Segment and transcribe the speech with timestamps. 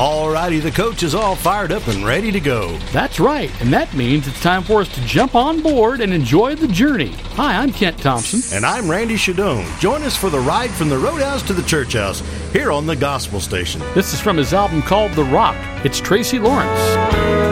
[0.00, 2.74] Alrighty, the coach is all fired up and ready to go.
[2.90, 6.54] That's right, and that means it's time for us to jump on board and enjoy
[6.54, 7.10] the journey.
[7.34, 8.40] Hi, I'm Kent Thompson.
[8.56, 9.78] And I'm Randy Shadoan.
[9.78, 12.96] Join us for the ride from the Roadhouse to the Church House here on the
[12.96, 13.82] Gospel Station.
[13.94, 15.56] This is from his album called The Rock.
[15.84, 17.49] It's Tracy Lawrence.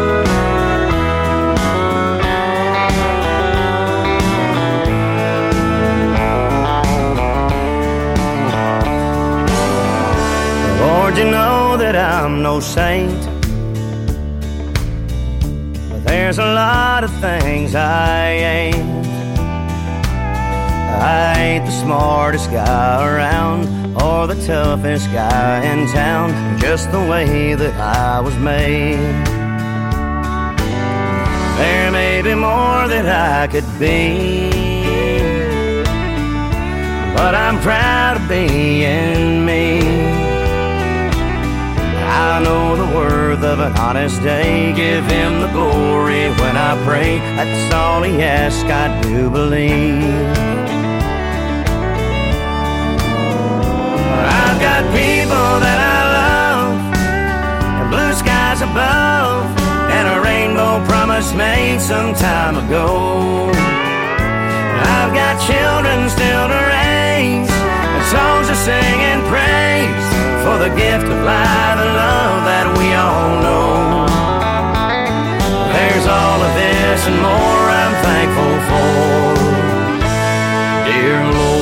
[11.93, 13.21] That I'm no saint.
[15.91, 19.07] But there's a lot of things I ain't.
[21.01, 23.61] I ain't the smartest guy around
[24.03, 29.25] or the toughest guy in town, just the way that I was made.
[31.59, 33.07] There may be more that
[33.39, 34.51] I could be,
[37.17, 39.98] but I'm proud of being me.
[42.29, 44.75] I know the worth of an honest day.
[44.75, 47.19] Give him the glory when I pray.
[47.37, 50.05] That's all he asks, I do believe.
[54.45, 56.77] I've got people that I love,
[57.81, 59.49] and blue skies above,
[59.97, 63.49] and a rainbow promise made some time ago.
[64.97, 70.08] I've got children still to raise, and songs to sing and praise
[70.49, 74.07] for the gift of life and love that we all know.
[75.75, 78.89] There's all of this and more I'm thankful for,
[80.89, 81.58] dear Lord.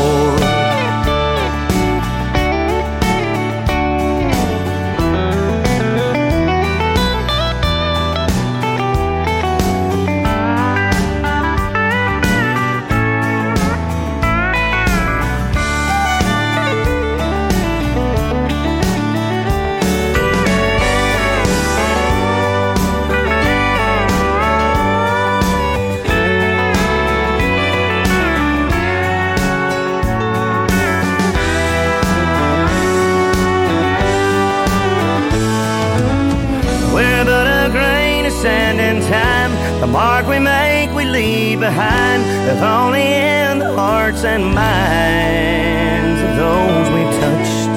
[41.17, 42.21] Leave behind.
[42.53, 47.75] If only in the hearts and minds of those we've touched.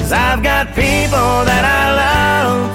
[0.00, 2.72] Cause I've got people that I love,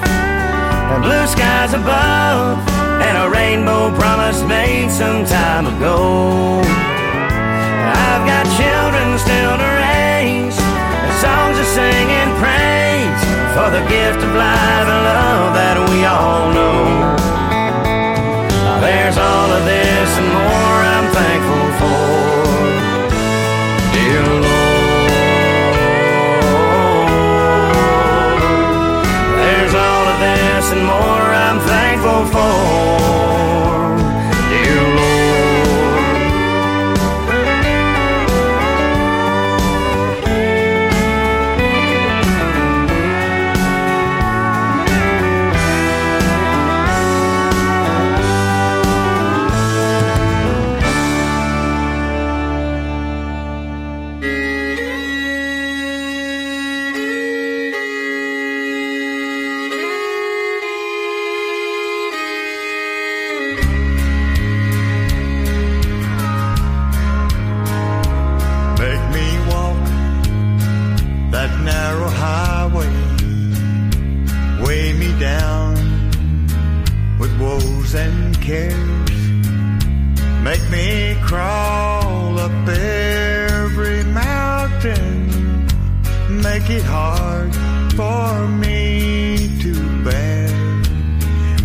[0.93, 2.61] and blue skies above,
[3.07, 5.97] and a rainbow promise made some time ago.
[8.05, 13.21] I've got children still to raise, and songs to sing in praise
[13.57, 16.71] for the gift of life and love that we all know.
[19.11, 21.99] There's all of this and more I'm thankful for,
[23.91, 25.11] dear Lord.
[29.35, 33.30] There's all of this and more I'm thankful for,
[78.41, 79.11] cares.
[80.43, 85.67] Make me crawl up every mountain.
[86.41, 87.53] Make it hard
[87.95, 90.49] for me to bear.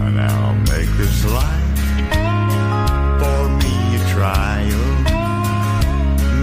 [0.04, 1.78] And I'll make this life
[3.20, 4.86] for me a trial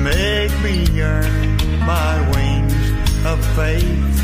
[0.03, 2.91] make me earn my wings
[3.25, 4.19] of faith,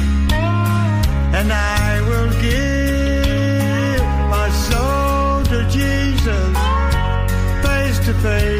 [1.37, 1.78] and I
[8.21, 8.58] face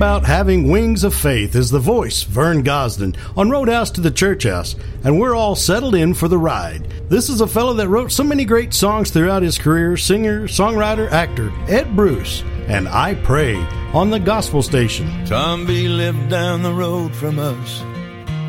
[0.00, 4.44] about having wings of faith is the voice, Vern Gosdin, on Roadhouse to the Church
[4.44, 4.74] House,
[5.04, 6.90] and we're all settled in for the ride.
[7.10, 11.10] This is a fellow that wrote so many great songs throughout his career singer, songwriter,
[11.12, 13.56] actor, Ed Bruce, and I Pray
[13.92, 15.26] on the Gospel Station.
[15.26, 17.82] Tom B lived down the road from us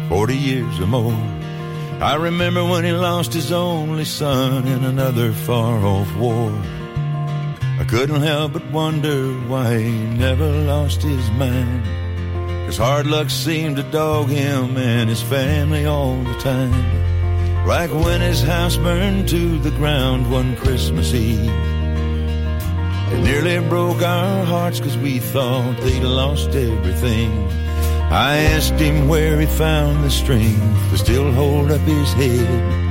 [0.07, 1.12] 40 years or more.
[2.01, 6.81] I remember when he lost his only son in another far off war.
[7.92, 11.84] Couldn't help but wonder why he never lost his mind.
[12.66, 17.68] Cause hard luck seemed to dog him and his family all the time.
[17.68, 21.52] Like when his house burned to the ground one Christmas Eve.
[23.12, 27.30] It nearly broke our hearts cause we thought they'd lost everything.
[28.10, 32.90] I asked him where he found the strength to still hold up his head.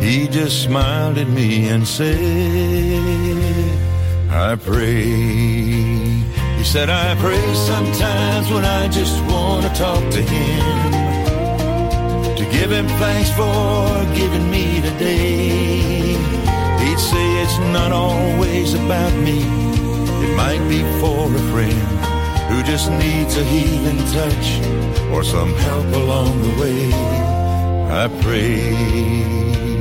[0.00, 3.13] He just smiled at me and said,
[4.34, 5.04] I pray.
[6.58, 10.92] He said, I pray sometimes when I just want to talk to him.
[12.34, 16.16] To give him thanks for giving me today.
[16.82, 19.38] He'd say it's not always about me.
[19.38, 21.80] It might be for a friend
[22.50, 24.46] who just needs a healing touch
[25.12, 26.90] or some help along the way.
[27.88, 29.73] I pray.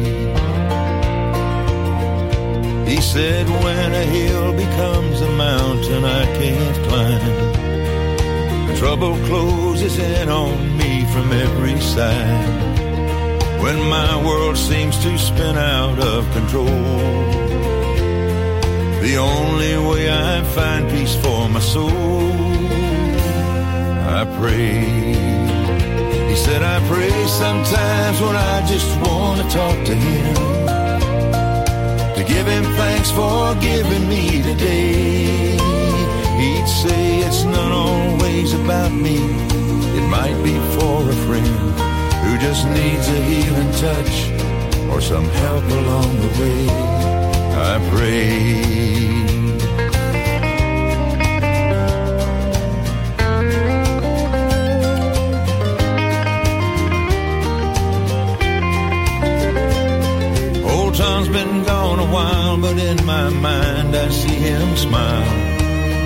[2.85, 10.77] He said, when a hill becomes a mountain I can't climb, trouble closes in on
[10.77, 13.61] me from every side.
[13.61, 16.65] When my world seems to spin out of control,
[19.01, 21.89] the only way I find peace for my soul,
[24.19, 24.81] I pray.
[26.29, 30.82] He said, I pray sometimes when I just want to talk to him
[32.15, 35.57] to give him thanks for giving me today.
[36.41, 39.17] He'd say it's not always about me,
[39.97, 41.55] it might be for a friend
[42.23, 44.15] who just needs a healing touch
[44.91, 46.67] or some help along the way.
[47.71, 49.12] I pray.
[62.99, 65.33] In my mind I see him smile.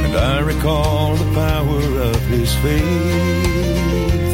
[0.06, 4.30] And I recall the power of his faith.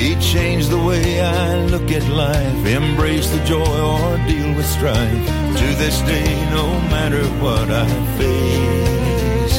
[0.00, 5.26] He changed the way I look at life, embrace the joy or deal with strife.
[5.60, 7.88] To this day, no matter what I
[8.20, 9.58] face,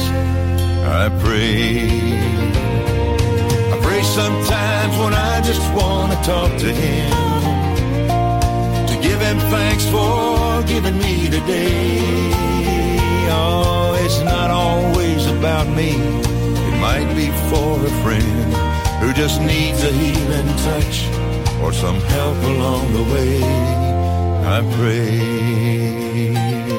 [1.02, 1.62] I pray.
[3.74, 7.57] I pray sometimes when I just want to talk to him
[9.28, 11.98] him thanks for giving me today.
[13.30, 15.90] Oh, it's not always about me.
[16.68, 18.54] It might be for a friend
[19.00, 20.96] who just needs a healing touch
[21.62, 23.42] or some help along the way.
[24.56, 26.77] I pray.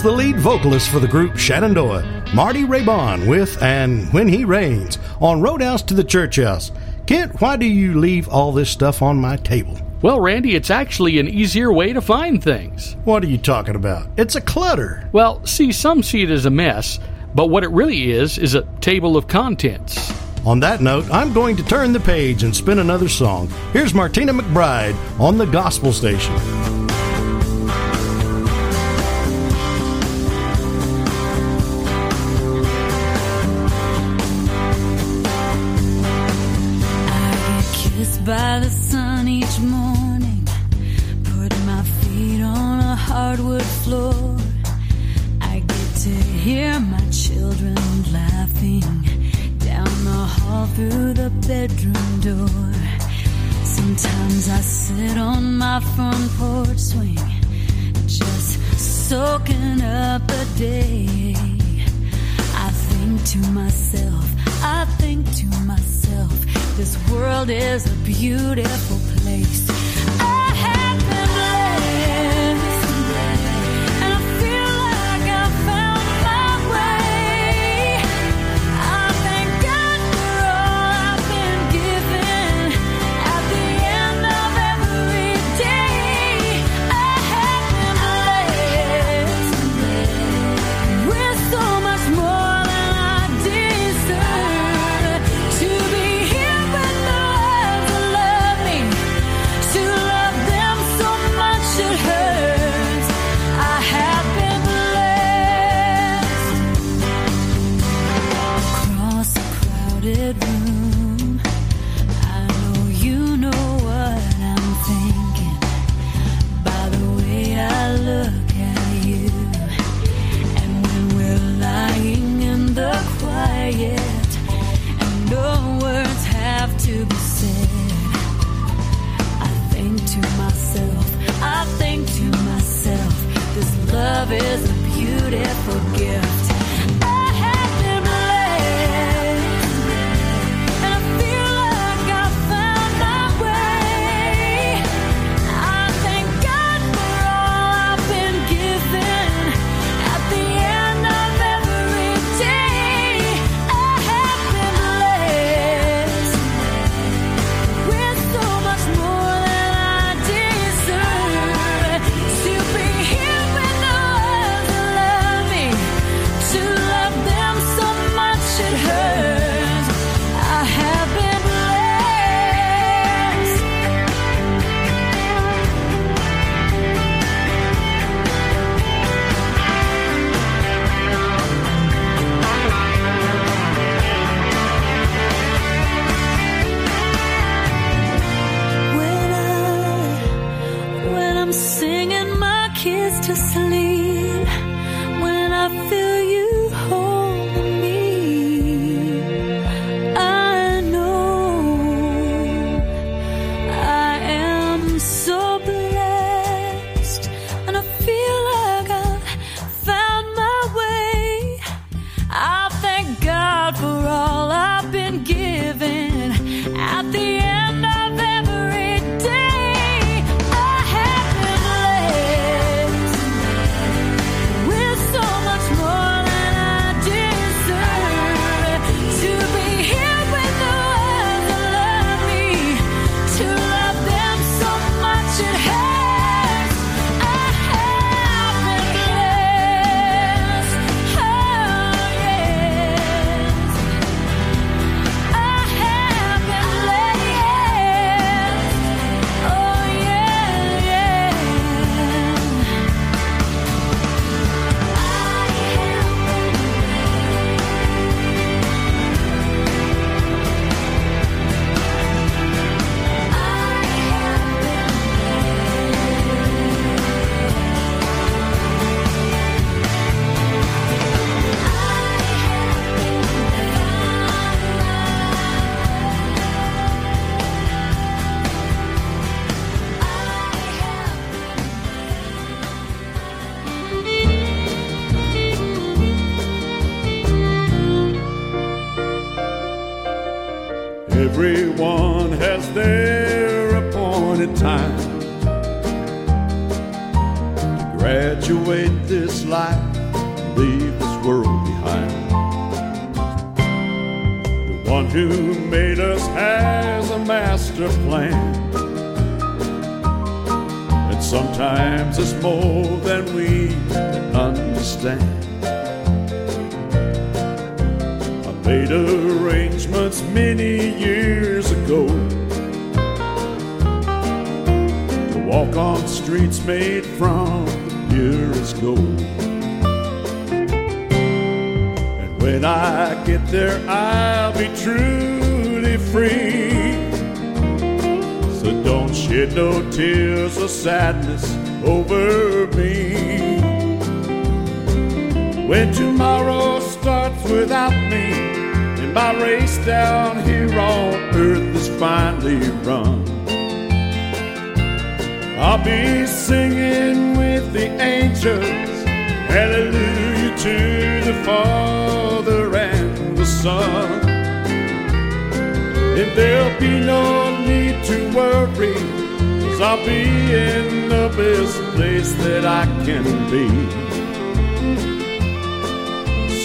[0.00, 4.98] was the lead vocalist for the group Shenandoah, Marty Raybon, with And When He Rains
[5.20, 6.72] on Roadhouse to the Church House.
[7.06, 9.78] Kent, why do you leave all this stuff on my table?
[10.00, 12.96] Well, Randy, it's actually an easier way to find things.
[13.04, 14.08] What are you talking about?
[14.16, 15.06] It's a clutter.
[15.12, 16.98] Well, see, some see it as a mess,
[17.34, 20.14] but what it really is is a table of contents.
[20.46, 23.48] On that note, I'm going to turn the page and spin another song.
[23.74, 26.34] Here's Martina McBride on the Gospel Station.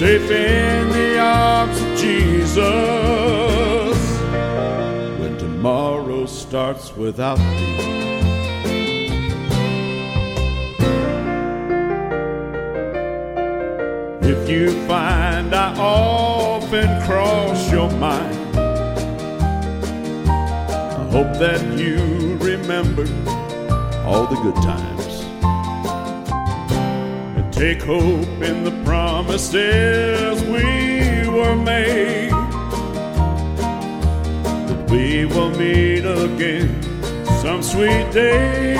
[0.06, 2.20] Safe in the arms of Jesus
[5.20, 7.66] when tomorrow starts without me.
[14.22, 18.60] If you find I often cross your mind,
[21.00, 23.08] I hope that you remember
[24.06, 24.95] all the good times.
[27.56, 32.30] Take hope in the promises we were made.
[34.68, 36.84] That we will meet again
[37.42, 38.76] some sweet day.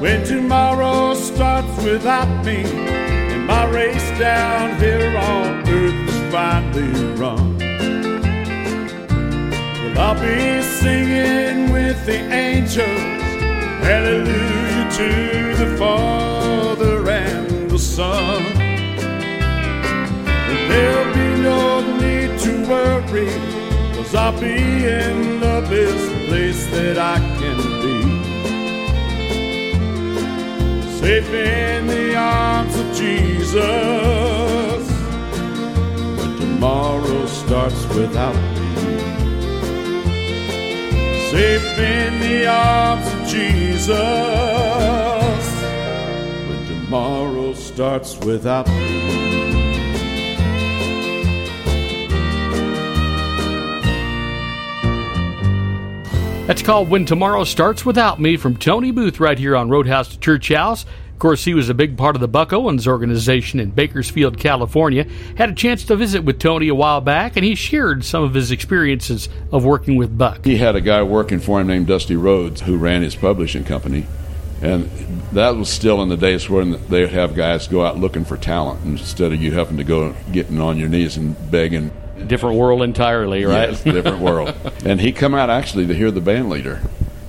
[0.00, 7.56] When tomorrow starts without me, and my race down here on earth is finally run.
[9.80, 12.84] Well, I'll be singing with the angels,
[13.80, 18.42] hallelujah to the Father and the Son.
[20.50, 23.30] And there'll be no need to worry,
[23.94, 27.98] cause I'll be in the best place that I can be.
[30.98, 34.84] Safe in the arms of Jesus
[36.18, 38.98] when tomorrow starts without me.
[41.30, 43.88] Safe in the arms Jesus
[46.48, 48.98] when tomorrow starts without me.
[56.46, 60.18] That's called When Tomorrow Starts Without Me from Tony Booth right here on Roadhouse to
[60.18, 60.86] Church House.
[61.18, 65.04] Of course, he was a big part of the Buck Owens organization in Bakersfield, California.
[65.36, 68.34] Had a chance to visit with Tony a while back, and he shared some of
[68.34, 70.44] his experiences of working with Buck.
[70.44, 74.06] He had a guy working for him named Dusty Rhodes who ran his publishing company.
[74.62, 74.88] And
[75.32, 78.36] that was still in the days when they would have guys go out looking for
[78.36, 81.90] talent instead of you having to go getting on your knees and begging.
[82.28, 83.70] Different world entirely, right?
[83.70, 84.54] Yes, different world.
[84.84, 86.80] And he come out actually to hear the band leader.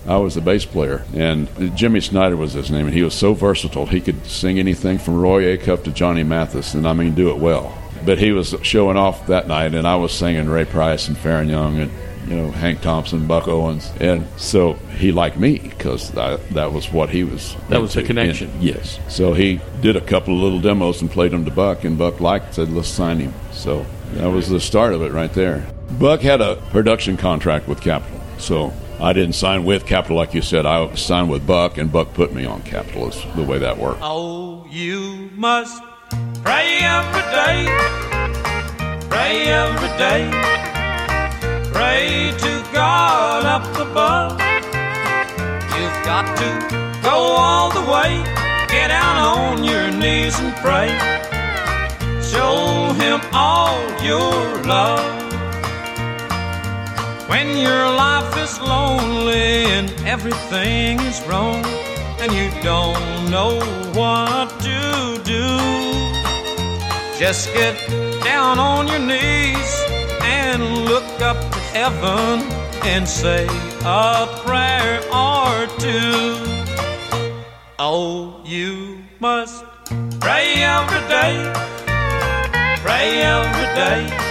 [0.09, 3.35] I was the bass player, and Jimmy Snyder was his name, and he was so
[3.35, 3.85] versatile.
[3.85, 7.37] He could sing anything from Roy Acuff to Johnny Mathis, and I mean, do it
[7.37, 7.77] well.
[8.03, 11.47] But he was showing off that night, and I was singing Ray Price and Faron
[11.47, 11.91] Young and
[12.27, 17.09] you know Hank Thompson, Buck Owens, and so he liked me because that was what
[17.09, 17.55] he was.
[17.69, 18.49] That was the connection.
[18.49, 18.99] And, yes.
[19.09, 22.19] So he did a couple of little demos and played them to Buck, and Buck
[22.19, 25.67] liked, said, "Let's sign him." So that was the start of it right there.
[25.99, 30.41] Buck had a production contract with Capitol, so I didn't sign with Capitol like you
[30.41, 30.65] said.
[30.65, 33.07] I signed with Buck, and Buck put me on Capitol.
[33.07, 34.01] Is the way that worked.
[34.01, 35.81] Oh, you must
[36.43, 37.65] pray every day,
[39.09, 40.29] pray every day,
[41.71, 44.33] pray to God up above.
[45.79, 48.21] You've got to go all the way,
[48.67, 50.89] get down on your knees and pray.
[52.21, 55.28] Show Him all your love.
[57.29, 61.63] When your life is lonely and everything is wrong,
[62.19, 63.59] and you don't know
[63.93, 65.47] what to do,
[67.19, 67.77] just get
[68.23, 69.71] down on your knees
[70.23, 72.41] and look up to heaven
[72.83, 73.45] and say
[73.85, 76.35] a prayer or two.
[77.77, 79.63] Oh, you must
[80.19, 81.35] pray every day,
[82.81, 84.28] pray every day.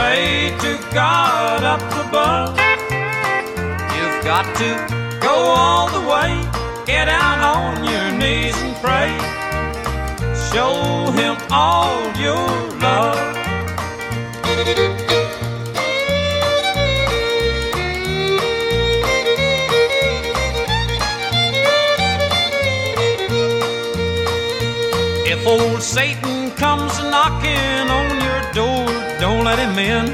[0.00, 2.56] Pray to God up above.
[3.94, 4.70] You've got to
[5.20, 6.32] go all the way,
[6.86, 9.12] get down on your knees and pray.
[10.50, 10.72] Show
[11.12, 12.48] him all your
[12.80, 13.20] love.
[25.26, 28.29] If old Satan comes knocking on your
[29.40, 30.06] don't let him in.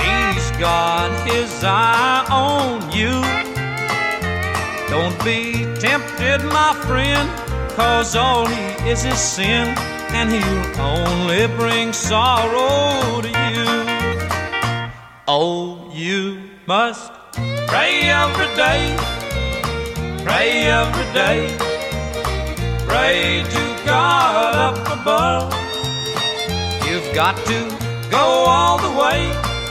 [0.00, 3.12] He's got his eye on you.
[4.88, 7.28] Don't be tempted, my friend,
[7.76, 9.66] cause all he is is sin,
[10.16, 13.68] and he'll only bring sorrow to you.
[15.28, 17.12] Oh, you must
[17.66, 18.96] pray every day,
[20.24, 21.56] pray every day.
[22.86, 25.52] Pray to God up above.
[26.86, 27.85] You've got to
[28.16, 28.26] go
[28.56, 29.20] all the way.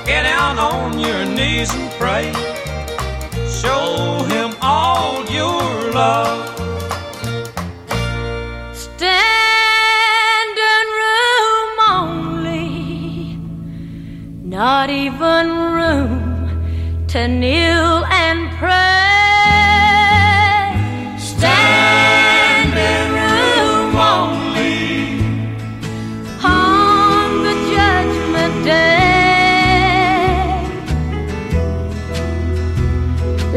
[0.10, 2.26] Get down on your knees and pray.
[3.62, 3.86] Show
[4.34, 5.64] him all your
[6.00, 6.40] love.
[8.86, 12.70] Standing room only,
[14.58, 15.44] not even
[15.80, 16.14] room
[17.14, 17.94] to kneel
[18.26, 18.95] and pray.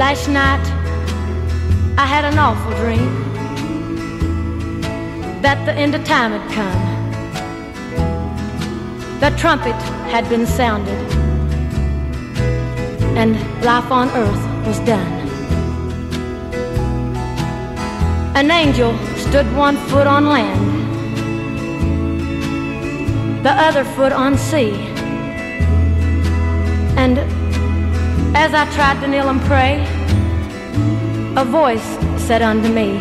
[0.08, 0.66] Last night
[1.98, 3.12] I had an awful dream
[5.42, 6.80] that the end of time had come.
[9.20, 9.76] The trumpet
[10.08, 10.96] had been sounded,
[13.18, 15.12] and life on earth was done.
[18.34, 20.64] An angel stood one foot on land,
[23.44, 24.72] the other foot on sea.
[26.96, 27.18] And
[28.34, 29.97] as I tried to kneel and pray,
[31.38, 31.88] a voice
[32.26, 32.98] said unto me,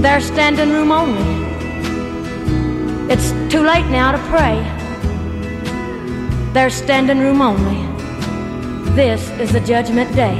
[0.00, 1.28] There's standing room only.
[3.12, 4.58] It's too late now to pray.
[6.52, 7.80] There's standing room only.
[8.94, 10.38] This is the judgment day.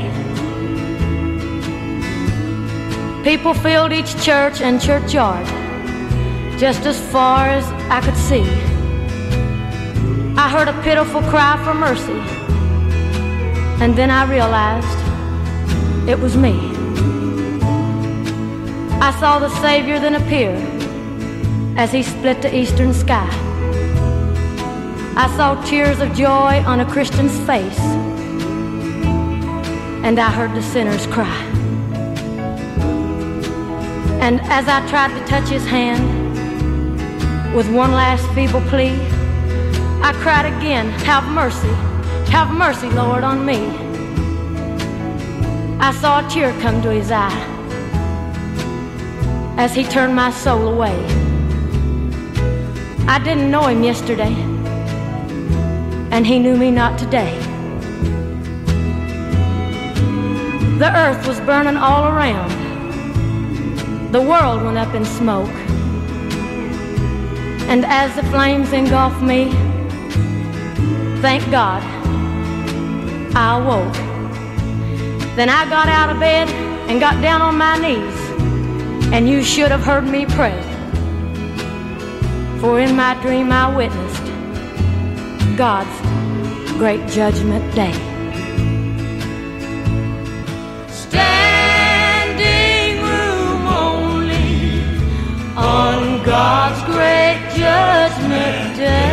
[3.24, 5.44] People filled each church and churchyard,
[6.56, 8.48] just as far as I could see.
[10.36, 12.20] I heard a pitiful cry for mercy,
[13.82, 14.99] and then I realized
[16.08, 16.54] it was me.
[19.00, 20.52] I saw the Savior then appear
[21.76, 23.28] as he split the eastern sky.
[25.16, 27.78] I saw tears of joy on a Christian's face,
[30.04, 31.46] and I heard the sinners cry.
[34.20, 38.94] And as I tried to touch his hand with one last feeble plea,
[40.02, 41.74] I cried again, Have mercy,
[42.30, 43.89] have mercy, Lord, on me.
[45.82, 47.46] I saw a tear come to his eye
[49.56, 50.94] as he turned my soul away.
[53.08, 54.34] I didn't know him yesterday,
[56.12, 57.34] and he knew me not today.
[60.78, 62.52] The earth was burning all around.
[64.12, 65.48] The world went up in smoke.
[67.70, 69.50] And as the flames engulfed me,
[71.22, 71.82] thank God,
[73.34, 74.09] I awoke.
[75.36, 76.48] Then I got out of bed
[76.88, 78.18] and got down on my knees,
[79.12, 80.60] and you should have heard me pray.
[82.60, 84.26] For in my dream I witnessed
[85.56, 85.96] God's
[86.76, 87.92] great judgment day.
[90.88, 94.82] Standing room only
[95.56, 99.09] on God's great judgment day.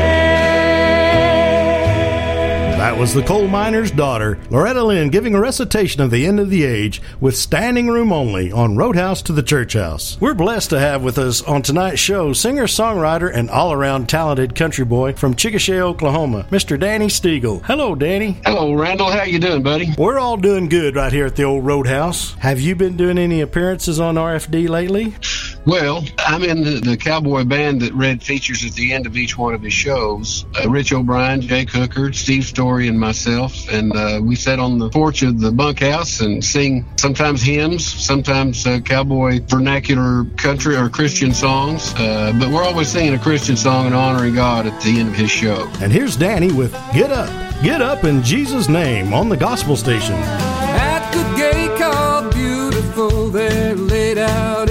[2.87, 6.49] That was the coal miner's daughter, Loretta Lynn, giving a recitation of the end of
[6.49, 10.17] the age with standing room only on Roadhouse to the Church House.
[10.21, 14.55] We're blessed to have with us on tonight's show singer, songwriter, and all around talented
[14.55, 16.79] country boy from Chickasha, Oklahoma, Mr.
[16.79, 17.61] Danny Stiegel.
[17.65, 18.39] Hello, Danny.
[18.45, 19.11] Hello, Randall.
[19.11, 19.93] How you doing, buddy?
[19.97, 22.35] We're all doing good right here at the old Roadhouse.
[22.35, 25.13] Have you been doing any appearances on RFD lately?
[25.67, 29.37] Well, I'm in the, the cowboy band that Red features at the end of each
[29.37, 30.45] one of his shows.
[30.57, 33.67] Uh, Rich O'Brien, Jake Hooker, Steve Story, and myself.
[33.69, 38.65] And uh, we sit on the porch of the bunkhouse and sing sometimes hymns, sometimes
[38.65, 41.93] uh, cowboy vernacular country or Christian songs.
[41.97, 45.15] Uh, but we're always singing a Christian song and honoring God at the end of
[45.15, 45.69] his show.
[45.81, 47.29] And here's Danny with Get Up.
[47.61, 50.15] Get Up in Jesus' name on the gospel station.
[50.15, 54.69] At the gate called Beautiful, they're laid out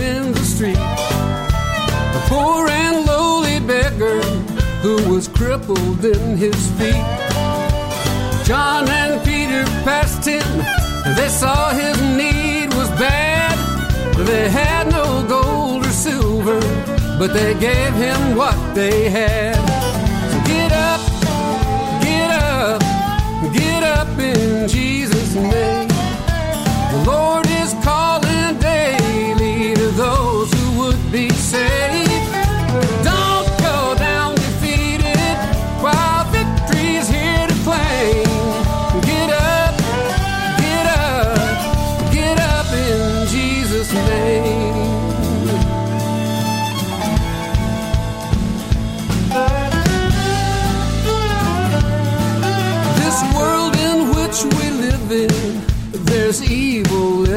[2.26, 4.20] poor and lowly beggar
[4.82, 7.06] who was crippled in his feet.
[8.44, 10.46] John and Peter passed him,
[11.04, 13.56] and they saw his need was bad.
[14.26, 16.60] They had no gold or silver,
[17.18, 19.56] but they gave him what they had.
[20.30, 21.02] So get up,
[22.02, 22.80] get up,
[23.52, 25.88] get up in Jesus' name.
[26.92, 27.46] The Lord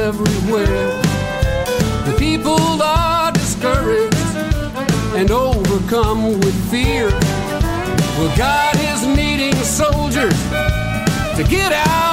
[0.09, 0.89] everywhere.
[2.07, 4.35] The people are discouraged
[5.15, 7.09] and overcome with fear.
[8.17, 10.39] Well, God is needing soldiers
[11.37, 12.08] to get out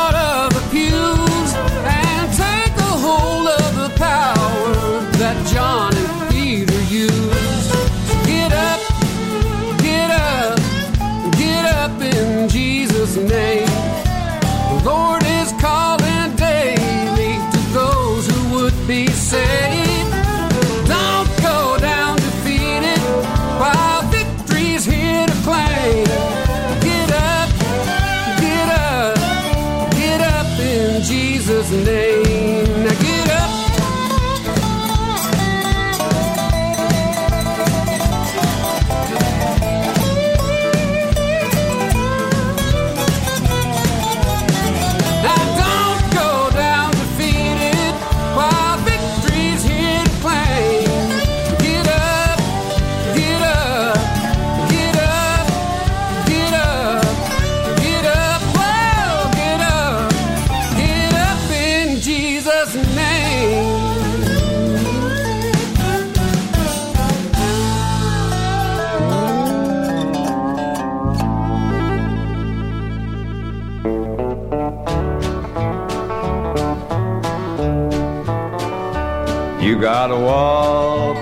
[80.26, 81.16] walk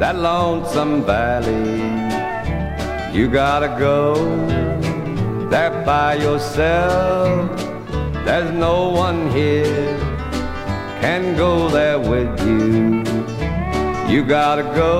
[0.00, 1.80] that lonesome valley.
[3.16, 4.14] You gotta go
[5.50, 7.50] there by yourself.
[8.26, 9.98] There's no one here
[11.02, 13.02] can go there with you.
[14.12, 14.96] You gotta go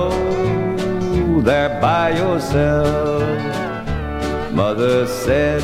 [1.41, 3.23] there by yourself.
[4.53, 5.63] Mother said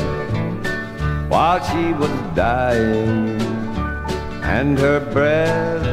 [1.30, 3.40] while she was dying,
[4.56, 5.89] and her breath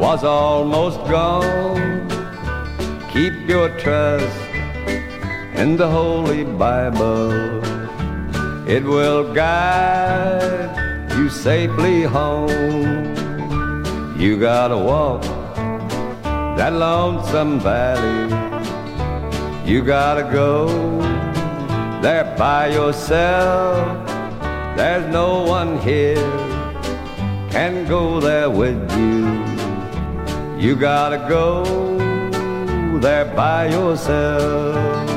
[0.00, 2.08] was almost gone.
[3.12, 4.40] Keep your trust
[5.54, 7.30] in the Holy Bible.
[8.66, 13.14] It will guide you safely home.
[14.18, 15.22] You gotta walk
[16.56, 18.32] that lonesome valley.
[19.70, 20.66] You gotta go
[22.00, 24.08] there by yourself.
[24.78, 26.50] There's no one here
[27.50, 29.49] can go there with you.
[30.60, 31.64] You gotta go
[32.98, 35.08] there by yourself.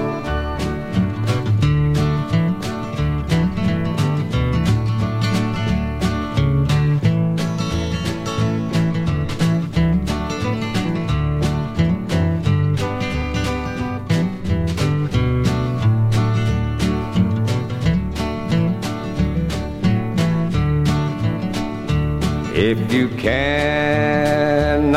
[22.55, 23.09] If you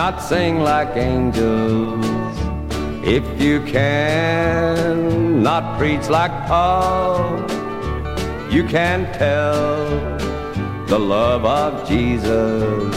[0.06, 2.06] cannot sing like angels,
[3.02, 7.40] if you can not preach like Paul,
[8.48, 9.74] you can tell
[10.86, 12.94] the love of Jesus.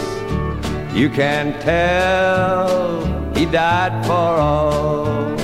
[0.94, 3.02] You can tell
[3.36, 5.36] he died for all.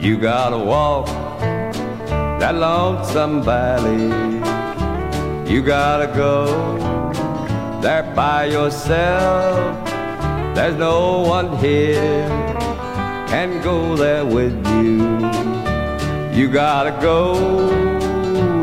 [0.00, 1.06] You gotta walk
[2.40, 4.08] that lonesome valley.
[5.52, 6.46] You gotta go
[7.82, 9.71] there by yourself.
[10.54, 12.52] There's no one here
[13.32, 15.00] can go there with you.
[16.38, 17.34] You gotta go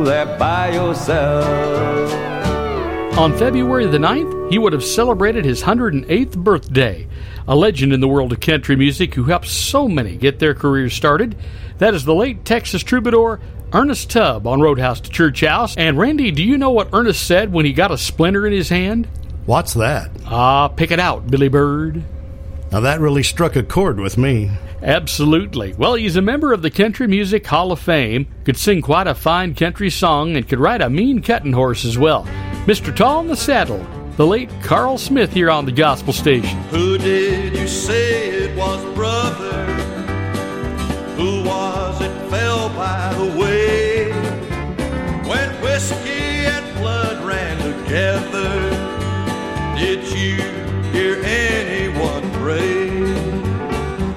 [0.04, 2.14] there by yourself.
[3.18, 7.08] On February the 9th, he would have celebrated his 108th birthday.
[7.48, 10.94] A legend in the world of country music who helped so many get their careers
[10.94, 11.36] started.
[11.80, 13.40] That is the late Texas troubadour
[13.74, 15.76] Ernest Tubb on Roadhouse to Church House.
[15.76, 18.70] And Randy, do you know what Ernest said when he got a splinter in his
[18.70, 19.08] hand?
[19.50, 20.12] What's that?
[20.28, 22.04] Ah, pick it out, Billy Byrd.
[22.72, 24.52] Now that really struck a chord with me.
[24.84, 25.74] Absolutely.
[25.74, 29.16] Well, he's a member of the Country Music Hall of Fame, could sing quite a
[29.16, 32.26] fine country song, and could ride a mean cutting horse as well.
[32.68, 32.96] Mr.
[32.96, 33.84] Tall in the Saddle,
[34.18, 36.60] the late Carl Smith here on the Gospel Station.
[36.66, 39.66] Who did you say it was, brother?
[41.18, 44.12] Who was it fell by the way?
[45.28, 48.69] When whiskey and blood ran together,
[49.80, 50.36] did you
[50.92, 53.00] hear anyone pray?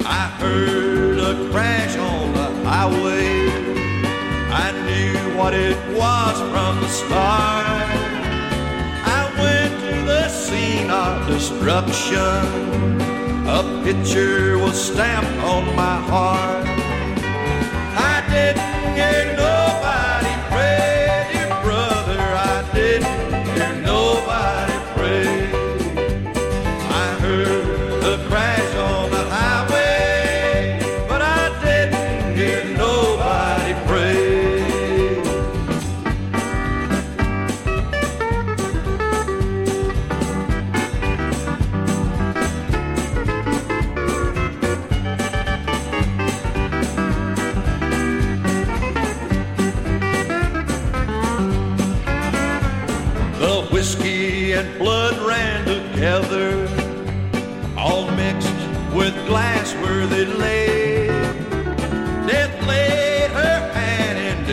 [0.05, 3.47] I heard a crash on the highway.
[4.51, 7.67] I knew what it was from the start.
[9.07, 13.01] I went to the scene of destruction.
[13.47, 16.67] A picture was stamped on my heart.
[18.11, 19.62] I didn't hear nobody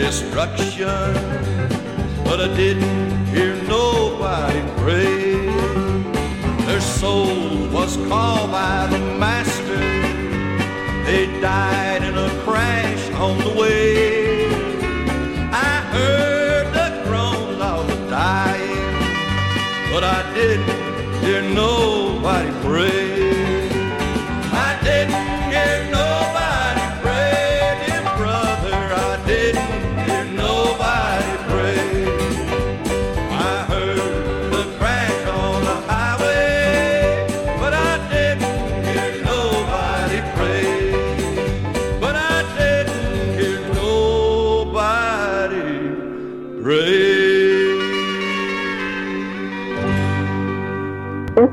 [0.10, 1.14] destruction,
[2.24, 5.46] but I didn't hear nobody pray.
[6.66, 9.84] Their soul was called by the master.
[11.06, 14.48] They died in a crash on the way.
[15.70, 18.96] I heard the groans of the dying,
[19.94, 23.09] but I didn't hear nobody pray.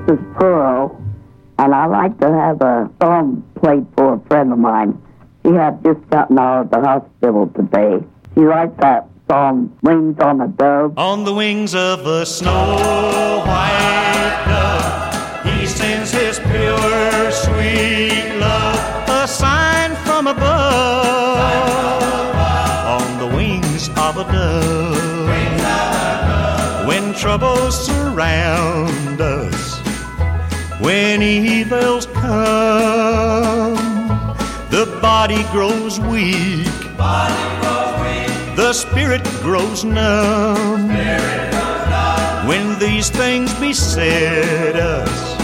[0.09, 1.01] Is Pearl,
[1.59, 5.01] and I like to have a song played for a friend of mine.
[5.45, 8.05] She had just gotten out of the hospital today.
[8.35, 10.97] She liked that song, Wings on a Dove.
[10.99, 19.27] On the wings of a snow white dove, he sends his pure, sweet love, a
[19.27, 21.39] sign from above.
[23.01, 25.27] On the wings of a dove,
[26.87, 29.66] when troubles surround us,
[30.81, 33.77] when evils come,
[34.71, 36.67] the body grows weak.
[38.57, 40.89] The spirit grows numb.
[42.47, 45.37] When these things beset us,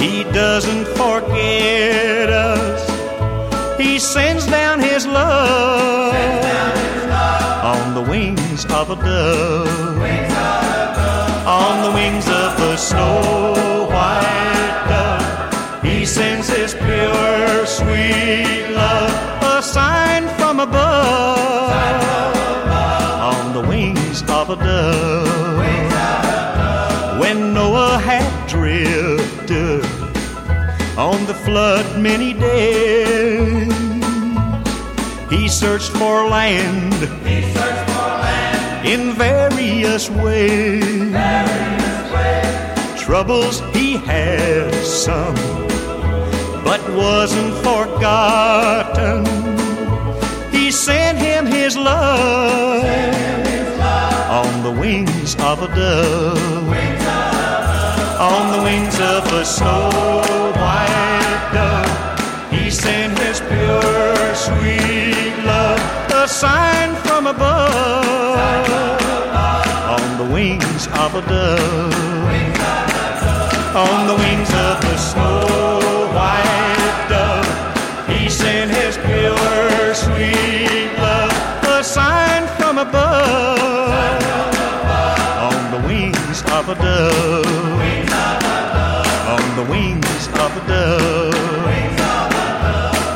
[0.00, 3.78] He doesn't forget us.
[3.78, 6.14] He sends down His love
[7.64, 10.00] on the wings of a dove.
[11.46, 13.50] On the wings of a snow
[13.90, 13.99] dove,
[16.10, 19.12] sends His pure, sweet love,
[19.44, 21.70] a sign from above.
[23.32, 25.60] On the wings of a dove.
[27.20, 29.84] When Noah had drifted
[30.98, 33.72] on the flood many days,
[35.30, 37.04] he searched for land.
[38.84, 41.14] In various ways.
[42.98, 45.36] Troubles he had some,
[46.70, 49.26] but wasn't forgotten.
[50.52, 52.84] He sent him his love
[54.40, 56.68] on the wings of a dove.
[58.30, 59.90] On the wings of a snow
[60.62, 65.80] white dove, he sent his pure, sweet love,
[66.22, 68.38] a sign from above.
[69.96, 72.24] On the wings of a dove,
[73.74, 75.99] on the wings of a snow
[76.40, 81.32] white dove, he sent his pure, sweet love,
[81.64, 84.22] a sign from above.
[85.50, 87.46] On the wings of a dove,
[89.28, 91.34] on the wings of a dove,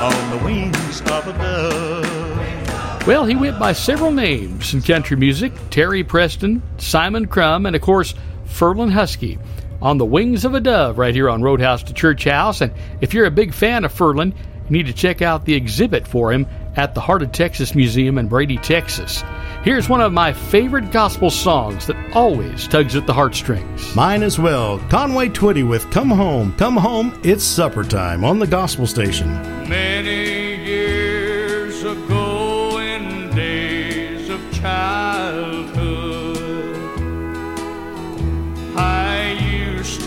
[0.02, 3.06] on the wings of a dove.
[3.06, 7.82] Well, he went by several names in country music Terry Preston, Simon Crum, and of
[7.82, 8.14] course,
[8.46, 9.38] Ferlin Husky.
[9.84, 12.62] On the Wings of a Dove, right here on Roadhouse to Church House.
[12.62, 12.72] And
[13.02, 16.32] if you're a big fan of Ferlin, you need to check out the exhibit for
[16.32, 19.22] him at the Heart of Texas Museum in Brady, Texas.
[19.62, 23.94] Here's one of my favorite gospel songs that always tugs at the heartstrings.
[23.94, 24.78] Mine as well.
[24.88, 26.56] Conway Twitty with Come Home.
[26.56, 29.34] Come Home, it's supper time on the gospel station.
[29.68, 35.03] Many years ago, in days of childhood,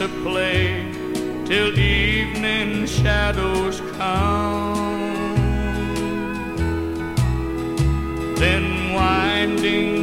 [0.08, 0.91] to play
[1.45, 5.36] till evening shadows come.
[8.36, 9.97] Then winding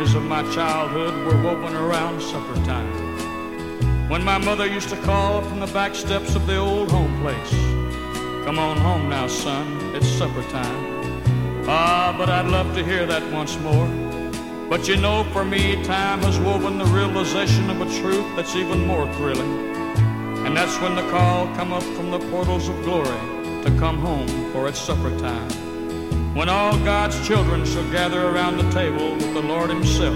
[0.00, 4.08] memories of my childhood were woven around supper time.
[4.08, 7.52] When my mother used to call from the back steps of the old home place,
[8.46, 10.82] Come on home now, son, it's supper time.
[11.68, 13.88] Ah, but I'd love to hear that once more.
[14.70, 18.86] But you know, for me, time has woven the realization of a truth that's even
[18.86, 19.54] more thrilling.
[20.46, 23.20] And that's when the call come up from the portals of glory
[23.64, 25.69] to come home for it's supper time.
[26.32, 30.14] When all God's children shall gather around the table with the Lord Himself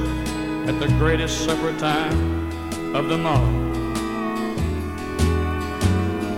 [0.69, 3.65] at the greatest supper time of them all.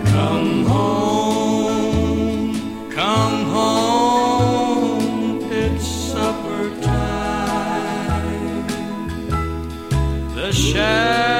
[0.05, 2.53] Come home,
[2.91, 8.67] come home, it's supper time.
[10.33, 11.36] The shadows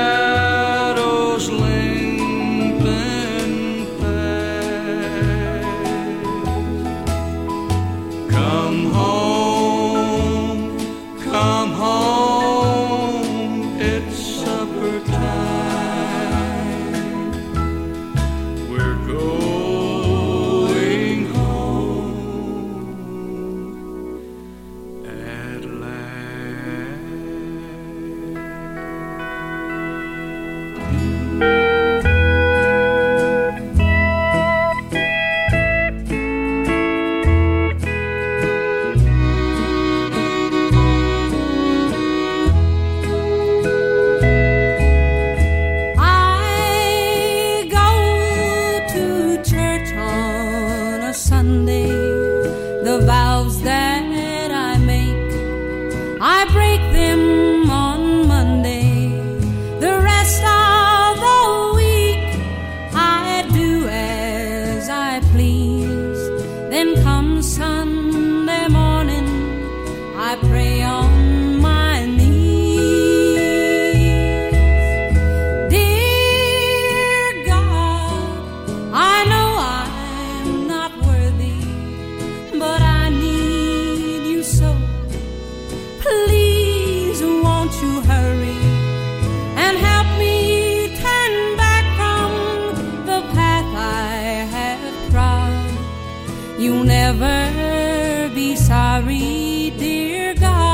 [99.77, 100.65] dear God.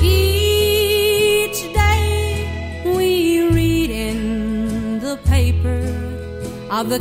[0.00, 2.48] Each day
[2.96, 5.82] we read in the paper
[6.70, 6.98] of the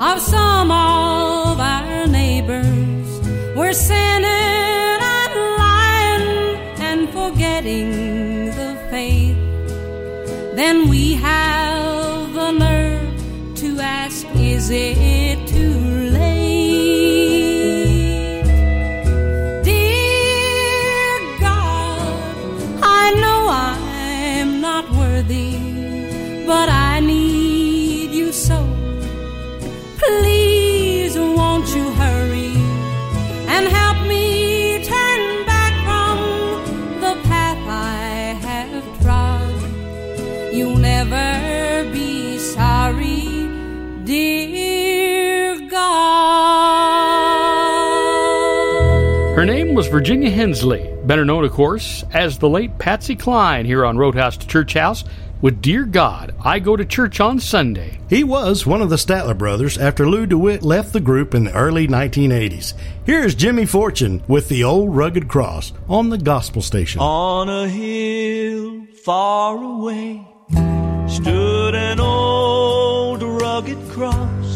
[0.00, 0.41] of some
[49.92, 54.46] Virginia Hensley, better known, of course, as the late Patsy Cline here on Roadhouse to
[54.46, 55.04] Church House
[55.42, 57.98] with Dear God, I Go to Church on Sunday.
[58.08, 61.52] He was one of the Statler brothers after Lew DeWitt left the group in the
[61.52, 62.72] early 1980s.
[63.04, 67.02] Here's Jimmy Fortune with the old rugged cross on the gospel station.
[67.02, 70.26] On a hill far away
[71.06, 74.51] stood an old rugged cross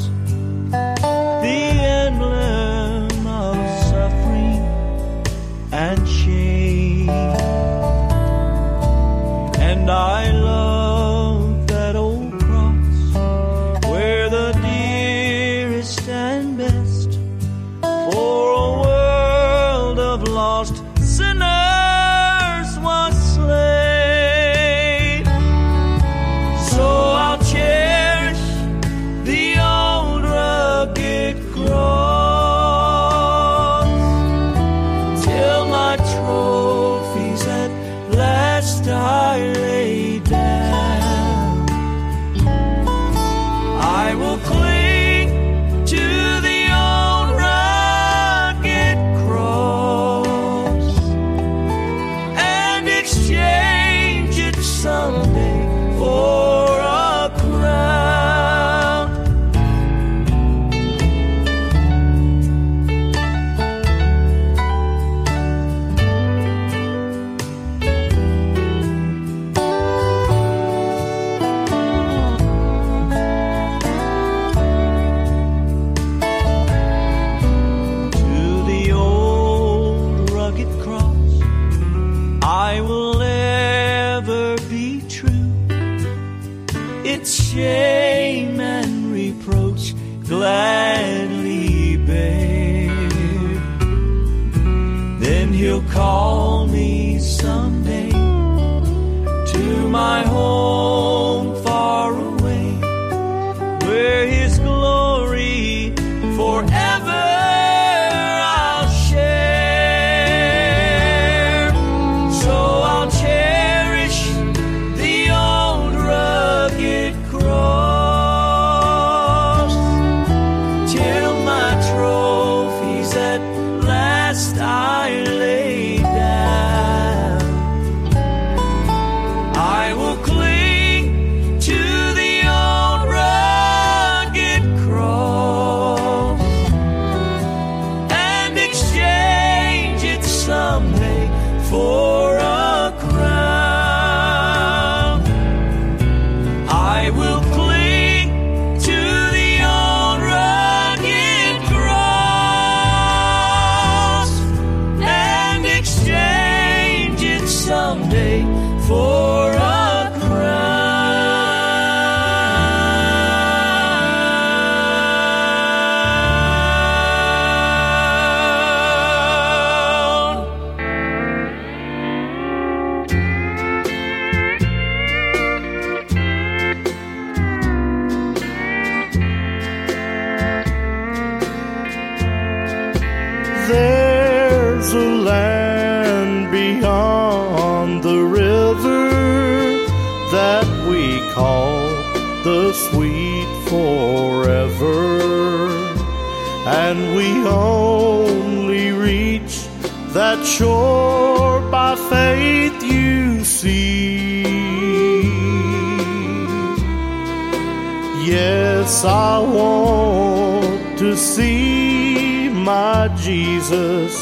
[211.17, 214.13] see my Jesus,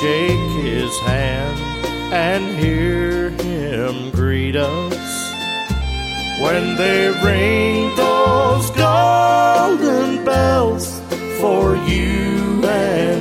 [0.00, 1.58] shake his hand,
[2.12, 4.96] and hear him greet us.
[6.40, 11.00] When they ring those golden bells
[11.40, 13.15] for you and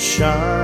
[0.00, 0.59] shine.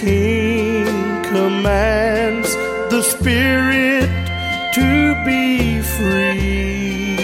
[0.00, 0.84] King
[1.24, 2.54] commands
[2.90, 4.10] the Spirit
[4.74, 7.16] to be free,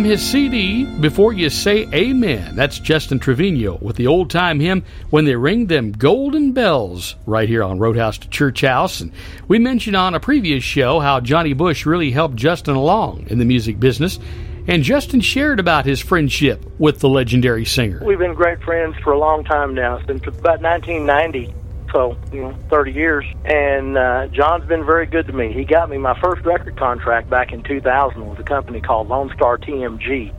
[0.00, 4.82] From his CD, Before You Say Amen, that's Justin Trevino with the old time hymn
[5.10, 9.02] When They Ring Them Golden Bells, right here on Roadhouse to Church House.
[9.02, 9.12] And
[9.46, 13.44] we mentioned on a previous show how Johnny Bush really helped Justin along in the
[13.44, 14.18] music business.
[14.66, 18.02] And Justin shared about his friendship with the legendary singer.
[18.02, 21.52] We've been great friends for a long time now, since about 1990.
[21.92, 23.26] So, you know, 30 years.
[23.44, 25.52] And uh, John's been very good to me.
[25.52, 29.30] He got me my first record contract back in 2000 with a company called Lone
[29.34, 30.32] Star TMG.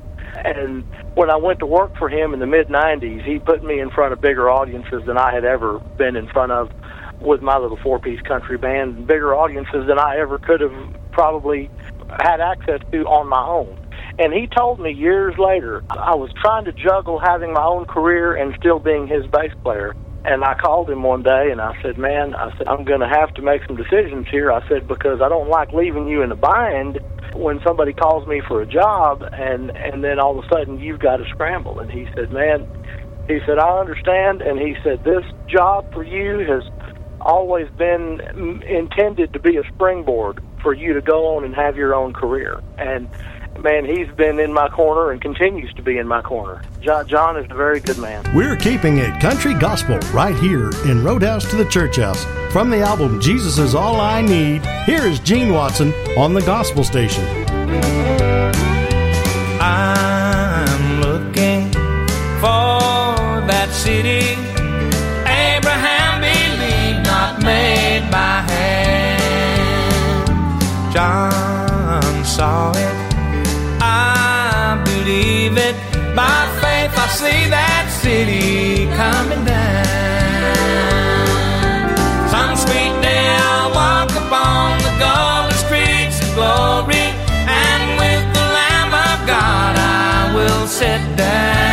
[0.45, 0.86] And
[1.16, 3.89] when I went to work for him in the mid 90s, he put me in
[3.89, 6.70] front of bigger audiences than I had ever been in front of
[7.20, 11.70] with my little four piece country band, bigger audiences than I ever could have probably
[12.22, 13.78] had access to on my own.
[14.18, 18.36] And he told me years later, I was trying to juggle having my own career
[18.36, 19.93] and still being his bass player.
[20.26, 23.09] And I called him one day and I said, Man, I said, I'm going to
[23.09, 24.51] have to make some decisions here.
[24.51, 26.99] I said, Because I don't like leaving you in a bind
[27.36, 30.99] when somebody calls me for a job and, and then all of a sudden you've
[30.99, 31.80] got to scramble.
[31.80, 32.67] And he said, Man,
[33.28, 34.41] he said, I understand.
[34.41, 36.63] And he said, This job for you has
[37.22, 38.19] always been
[38.69, 42.59] intended to be a springboard for you to go on and have your own career.
[42.78, 43.09] And
[43.64, 46.62] man, he's been in my corner and continues to be in my corner.
[46.82, 48.26] John, John is a very good man.
[48.36, 52.26] We're keeping it country gospel right here in Roadhouse to the Church House.
[52.51, 56.84] From the album Jesus is All I Need, here is Gene Watson on the Gospel
[56.84, 57.26] Station.
[59.62, 61.72] I'm looking
[62.41, 64.36] for that city
[65.26, 69.22] Abraham believed, not made by hand.
[70.93, 73.01] John saw it, I
[75.04, 75.76] believe it.
[76.16, 79.86] By faith, I see that city coming down.
[82.30, 87.08] Some sweet day I'll walk upon the golden streets of glory,
[87.49, 91.70] and with the Lamb of God I will sit down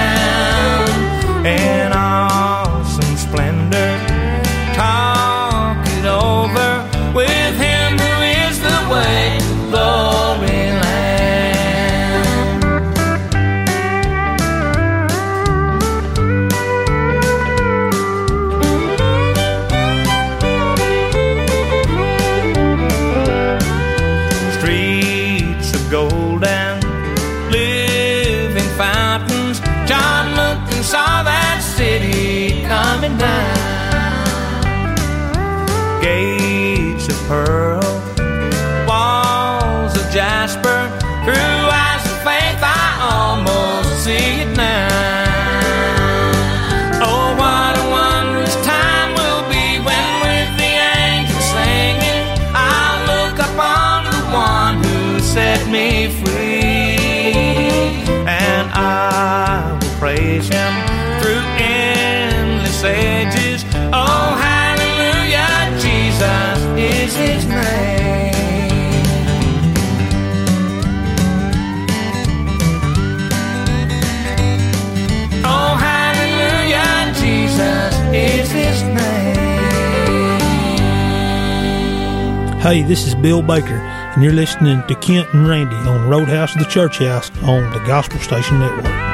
[82.79, 86.61] Hey, this is Bill Baker, and you're listening to Kent and Randy on Roadhouse of
[86.61, 89.08] the Church House on the Gospel Station Network.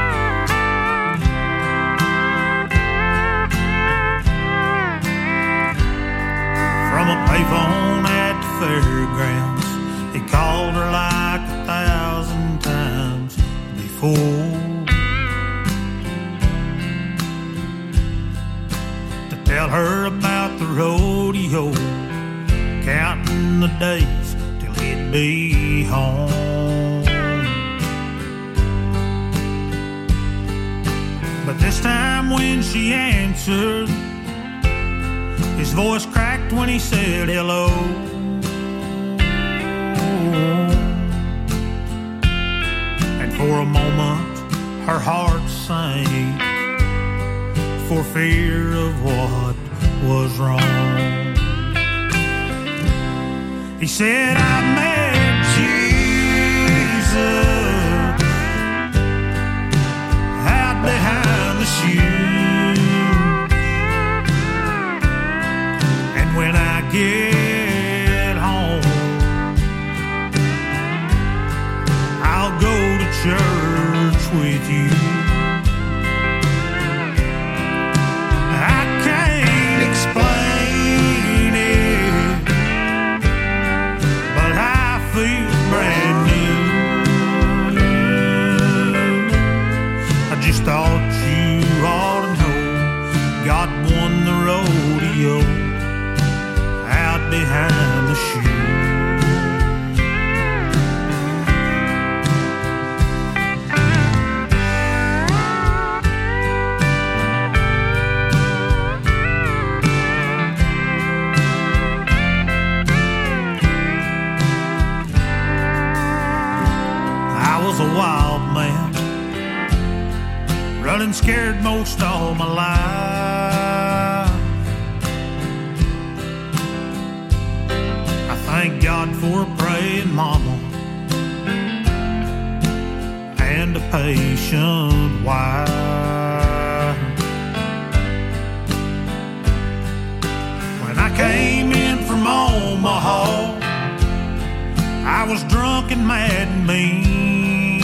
[146.75, 147.79] clean.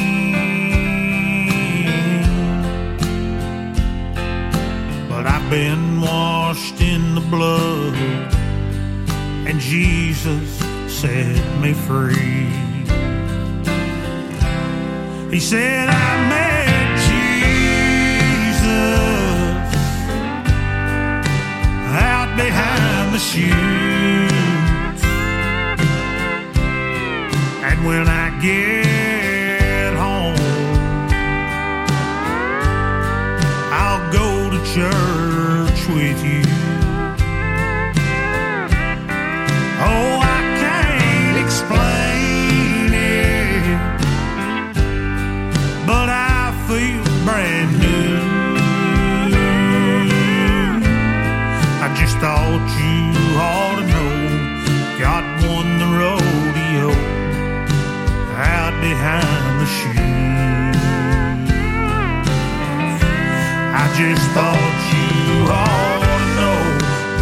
[5.09, 7.95] But I've been washed in the blood,
[9.47, 10.49] and Jesus
[10.89, 12.49] set me free.
[15.31, 18.63] He said, I met Jesus
[22.09, 24.31] out behind the shoes.
[27.63, 30.37] And when I get home.
[33.71, 35.00] I'll go to church.
[63.97, 66.61] just thought you all to know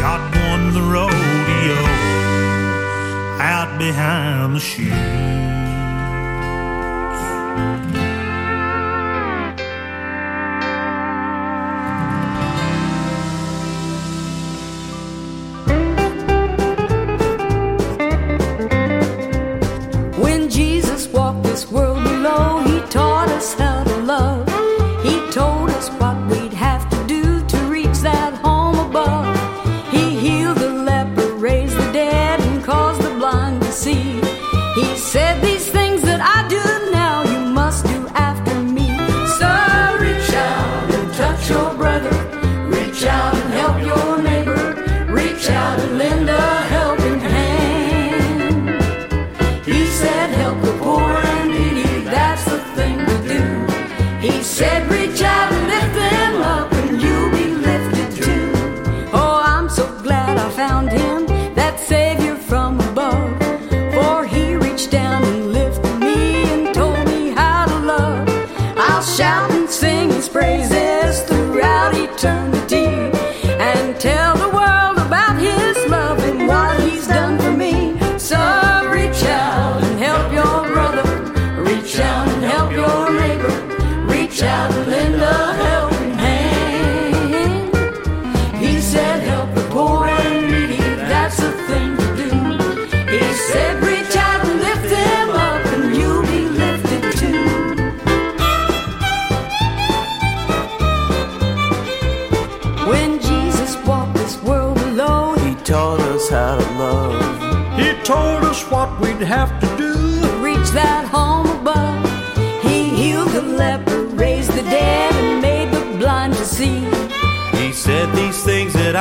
[0.01, 1.81] God won the rodeo
[3.41, 5.48] out behind the shoes.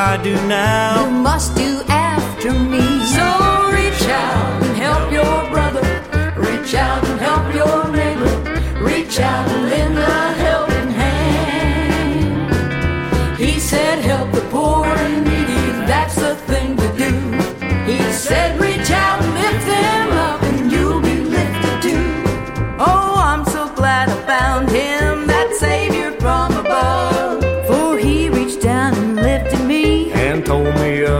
[0.09, 1.09] I do You now.
[1.09, 2.79] must do after me.
[3.17, 3.27] So
[3.77, 5.83] reach out and help your brother.
[6.37, 8.33] Reach out and help your neighbor.
[8.81, 9.56] Reach out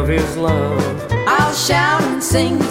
[0.09, 1.11] of his love.
[1.27, 2.61] I'll shout and sing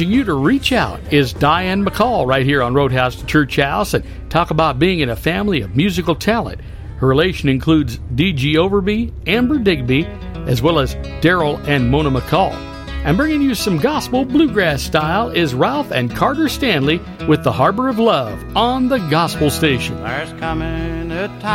[0.00, 0.10] hand.
[0.10, 3.92] Urging you to reach out is Diane McCall right here on Roadhouse to Church House
[3.94, 6.60] and talk about being in a family of musical talent.
[6.98, 8.54] Her relation includes D.G.
[8.54, 10.06] Overby, Amber Digby,
[10.46, 12.54] as well as Darrell and Mona McCall.
[13.04, 17.88] And bringing you some gospel bluegrass style is Ralph and Carter Stanley with The Harbor
[17.88, 20.02] of Love on the Gospel Station.
[20.02, 21.52] There's coming a time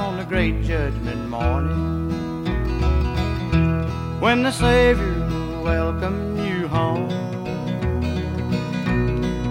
[0.00, 1.88] on the great judgment morning
[4.20, 5.17] when the Savior
[5.68, 7.08] welcome you home.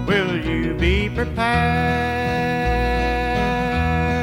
[0.08, 1.48] Will you be prepared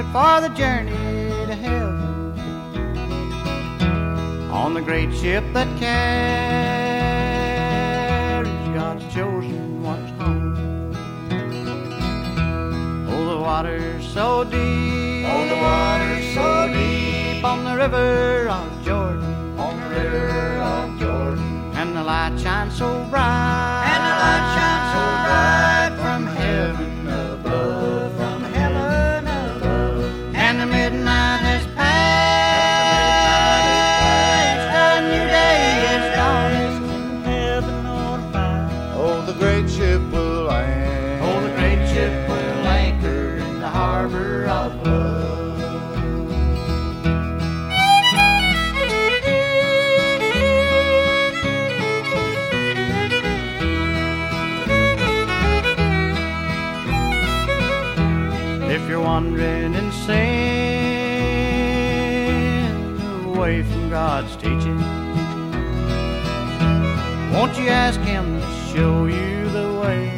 [0.07, 2.35] for the journey to heaven
[4.51, 6.09] on the great ship that carries
[8.75, 10.93] God's chosen ones home?
[13.09, 15.27] Oh, the water's so deep.
[15.31, 19.59] Oh, the water's so deep on the river of Jordan.
[19.59, 20.54] On the river of Jordan.
[20.54, 20.54] And
[21.95, 23.84] the light shines so bright.
[67.55, 70.11] Won't you ask Him to show you the way?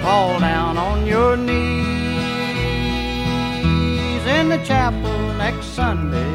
[0.00, 1.84] Fall down on your knees
[4.26, 6.32] in the chapel next Sunday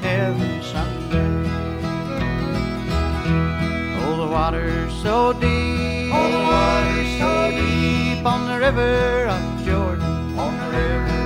[0.00, 1.44] heaven someday.
[4.02, 6.10] Oh, the water's so deep.
[6.14, 10.38] Oh, the water's so deep on the river of Jordan.
[10.38, 11.19] On the river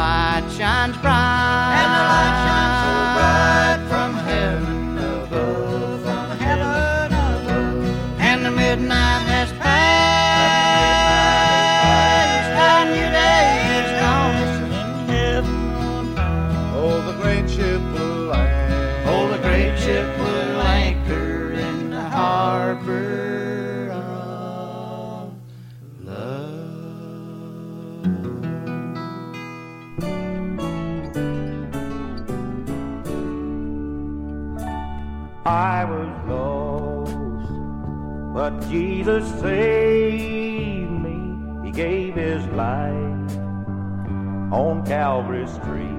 [0.00, 1.76] light shines bright.
[1.80, 4.82] And the light shines so bright from heaven
[5.14, 6.00] above.
[6.06, 8.20] From heaven above.
[8.28, 9.48] And the midnight has
[38.70, 41.66] Jesus saved me.
[41.66, 43.36] He gave his life
[44.52, 45.98] on Calvary's tree.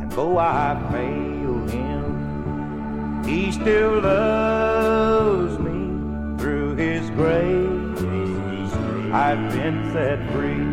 [0.00, 8.72] And though I failed him, he still loves me through his grace.
[9.12, 10.68] I've been set free.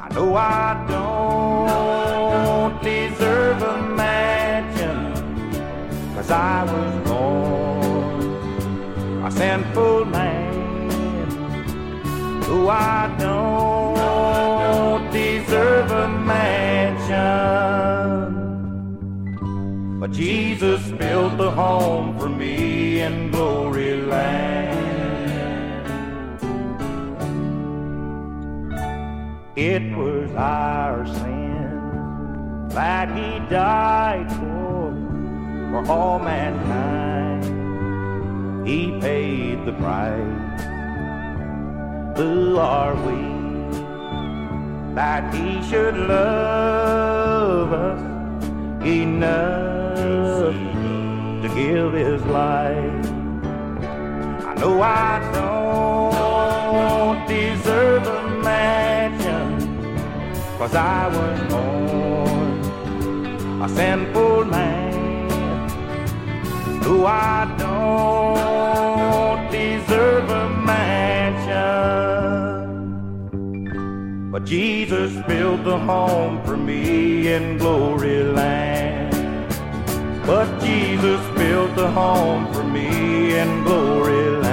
[0.00, 5.14] I know I don't deserve a mansion,
[6.16, 7.51] cause I was born
[9.36, 10.90] sinful man.
[12.44, 17.32] Oh, I don't deserve a mansion.
[20.00, 24.42] But Jesus built a home for me in glory land.
[29.56, 34.92] It was our sin that he died for,
[35.70, 37.01] for all mankind.
[38.64, 40.62] He paid the price.
[42.16, 43.20] Who are we
[44.94, 48.00] that he should love us
[48.86, 50.54] enough
[51.42, 53.06] to give his life?
[54.46, 59.58] I know I don't deserve a mansion,
[60.56, 62.62] cause I was born
[63.60, 64.92] a sinful man.
[66.80, 68.51] No, I don't
[69.52, 71.52] deserve a mansion.
[71.52, 71.92] Uh.
[74.32, 79.12] But Jesus built a home for me in glory land.
[80.26, 84.51] But Jesus built a home for me in glory land.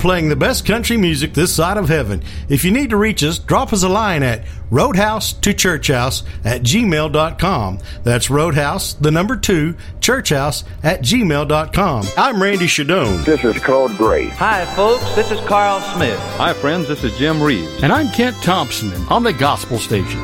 [0.00, 2.22] Playing the best country music this side of heaven.
[2.48, 6.62] If you need to reach us, drop us a line at roadhouse to churchhouse at
[6.62, 7.78] gmail.com.
[8.02, 12.06] That's roadhouse, the number two, churchhouse at gmail.com.
[12.16, 13.26] I'm Randy Shadoan.
[13.26, 14.28] This is Claude Gray.
[14.28, 15.14] Hi, folks.
[15.14, 16.18] This is Carl Smith.
[16.38, 16.88] Hi, friends.
[16.88, 17.82] This is Jim Reeves.
[17.82, 20.18] And I'm Kent Thompson on the Gospel Station.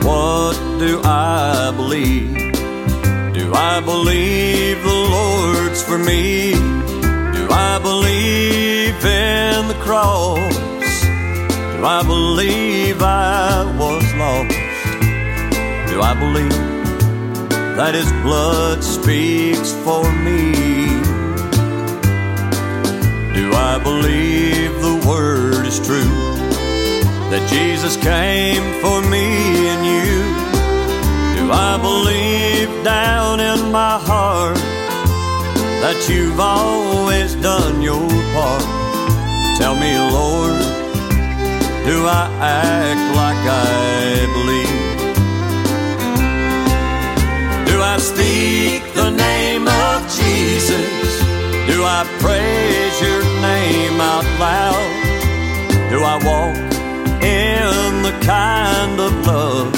[0.00, 2.34] What do I believe?
[3.34, 6.52] Do I believe the Lord's for me?
[6.52, 10.56] Do I believe in the cross?
[11.82, 14.50] Do I believe I was lost?
[15.90, 16.50] Do I believe
[17.76, 20.52] that His blood speaks for me?
[23.34, 26.14] Do I believe the Word is true?
[27.30, 30.12] That Jesus came for me and you?
[31.36, 34.56] Do I believe down in my heart
[35.82, 38.81] that you've always done your part?
[39.62, 40.58] Tell me, Lord,
[41.86, 44.82] do I act like I believe?
[47.68, 51.12] Do I speak the name of Jesus?
[51.70, 54.90] Do I praise your name out loud?
[55.92, 56.56] Do I walk
[57.22, 59.72] in the kind of love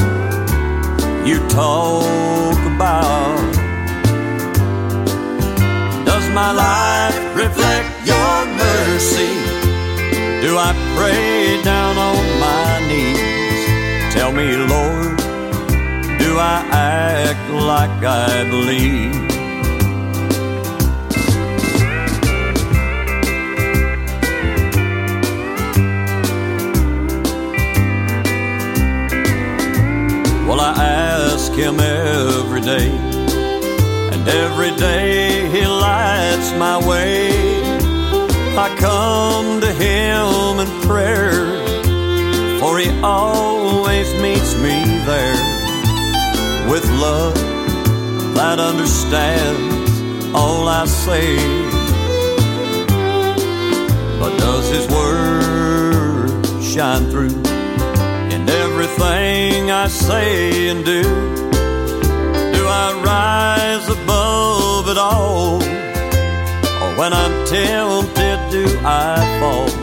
[1.29, 3.37] you talk about?
[6.07, 9.64] Does my life reflect your mercy?
[10.45, 14.13] Do I pray down on my knees?
[14.13, 15.17] Tell me, Lord,
[16.19, 19.15] do I act like I believe?
[30.47, 32.91] Well, I ask him every day,
[34.13, 37.33] and every day he lights my way.
[38.57, 40.34] I come to him
[40.65, 45.37] in prayer, for he always meets me there
[46.71, 47.35] with love
[48.35, 51.37] that understands all I say.
[54.19, 57.45] But does his word shine through?
[58.35, 61.03] in everything I say and do?
[62.57, 65.63] Do I rise above it all?
[66.83, 69.74] Or when I'm tempted, do I fall?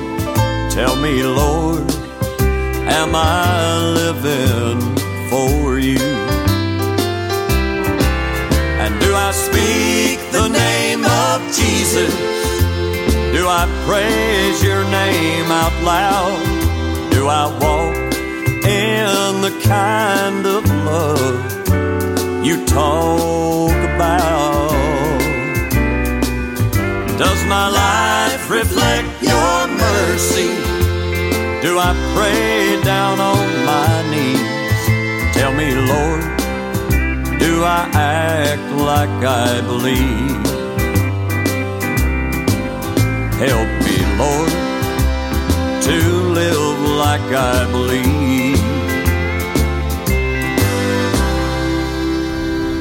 [0.73, 1.83] Tell me, Lord,
[2.87, 4.79] am I living
[5.29, 5.99] for you?
[8.79, 12.15] And do I speak the name of Jesus?
[13.35, 16.39] Do I praise your name out loud?
[17.11, 17.95] Do I walk
[18.63, 24.71] in the kind of love you talk about?
[27.19, 30.70] Does my life reflect your mercy?
[31.71, 35.33] Do I pray down on my knees?
[35.33, 36.23] Tell me, Lord,
[37.39, 40.43] do I act like I believe?
[43.45, 44.51] Help me, Lord,
[45.87, 45.97] to
[46.39, 48.60] live like I believe.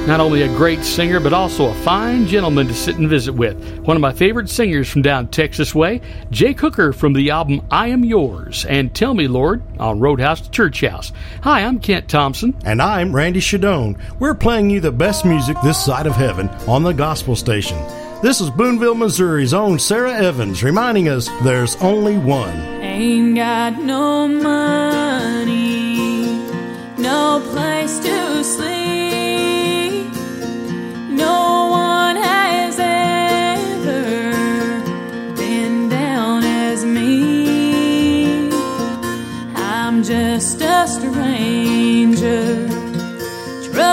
[0.06, 3.56] Not only a great singer, but also a fine gentleman to sit and visit with.
[3.80, 6.00] One of my favorite singers from down Texas way,
[6.30, 10.50] Jake Hooker from the album I Am Yours and Tell Me Lord on Roadhouse to
[10.50, 11.12] Church House.
[11.42, 12.56] Hi, I'm Kent Thompson.
[12.64, 14.00] And I'm Randy Shadoan.
[14.18, 17.78] We're playing you the best music this side of heaven on the Gospel Station.
[18.20, 22.56] This is Boonville, Missouri's own Sara Evans reminding us there's only one.
[22.82, 25.54] Ain't got no money,
[26.98, 28.89] no place to sleep.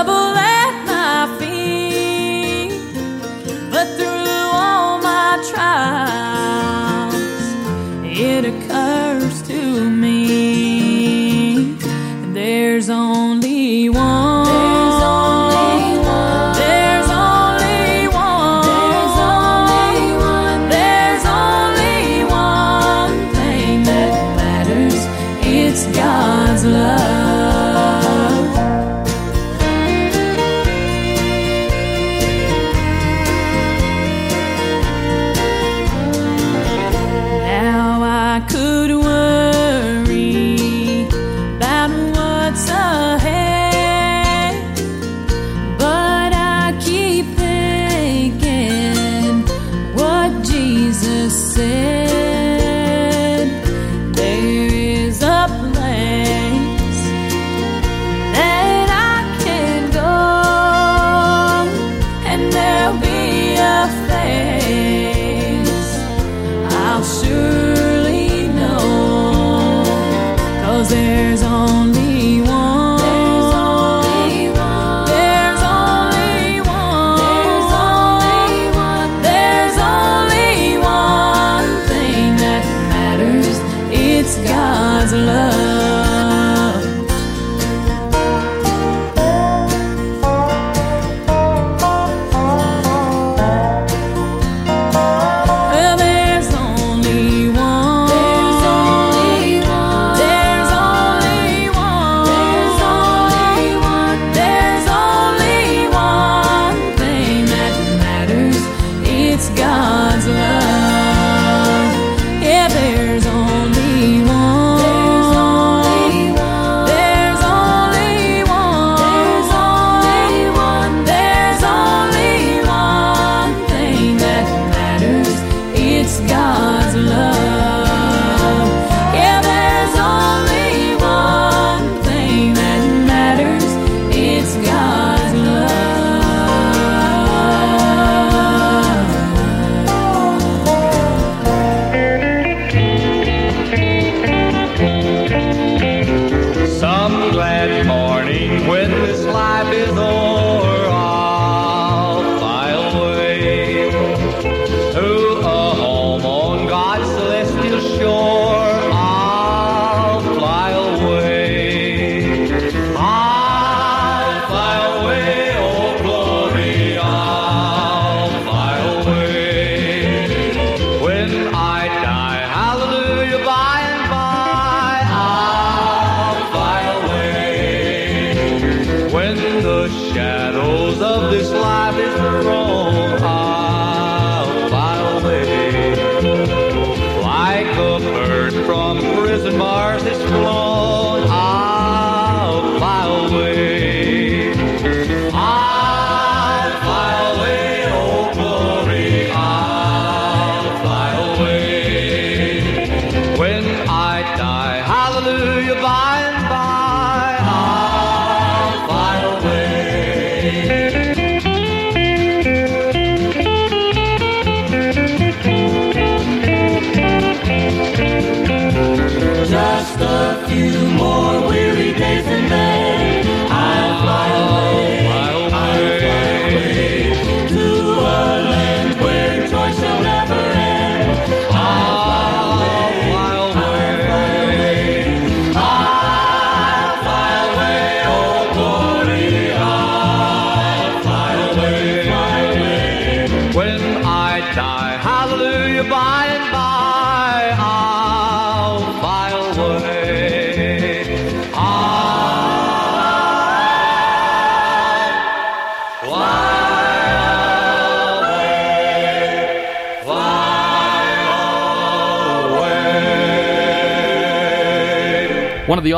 [0.03, 0.46] double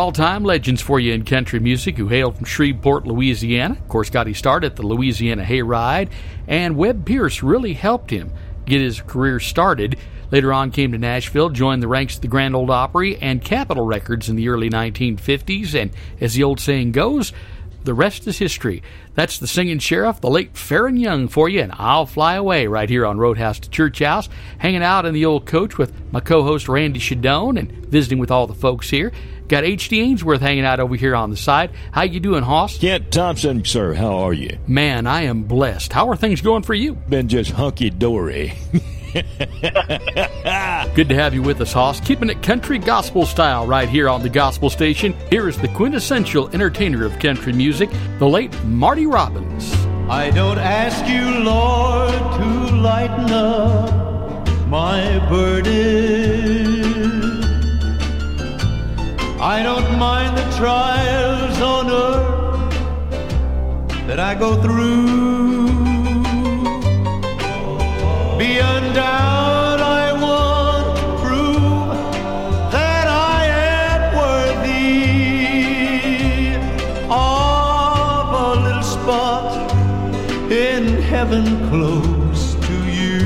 [0.09, 3.75] all time legends for you in country music who hailed from Shreveport, Louisiana.
[3.75, 6.09] Of course, got his start at the Louisiana Hayride,
[6.47, 8.31] and Webb Pierce really helped him
[8.65, 9.99] get his career started.
[10.31, 13.85] Later on, came to Nashville, joined the ranks of the Grand Ole Opry and Capitol
[13.85, 17.31] Records in the early 1950s, and as the old saying goes,
[17.83, 18.81] the rest is history.
[19.13, 22.89] That's the singing sheriff, the late Faron Young, for you, and I'll fly away right
[22.89, 24.27] here on Roadhouse to Church House,
[24.57, 28.47] hanging out in the old coach with my co-host Randy Shadoan and visiting with all
[28.47, 29.11] the folks here.
[29.49, 29.99] Got H.D.
[29.99, 31.71] Ainsworth hanging out over here on the side.
[31.91, 32.77] How you doing, Hoss?
[32.77, 33.95] Kent Thompson, sir.
[33.95, 34.59] How are you?
[34.67, 35.91] Man, I am blessed.
[35.91, 36.93] How are things going for you?
[36.93, 38.53] Been just hunky dory.
[40.93, 41.99] Good to have you with us, Hoss.
[41.99, 45.15] Keeping it country gospel style right here on the Gospel Station.
[45.31, 47.89] Here is the quintessential entertainer of country music,
[48.19, 49.73] the late Marty Robbins.
[50.07, 56.48] I don't ask you, Lord, to lighten up my burden.
[60.57, 62.73] Trials on earth
[64.07, 65.67] that I go through.
[68.37, 71.91] Beyond doubt, I want to prove
[72.71, 73.45] that I
[73.85, 74.95] am worthy
[77.09, 79.71] of a little spot
[80.51, 83.19] in heaven close to you.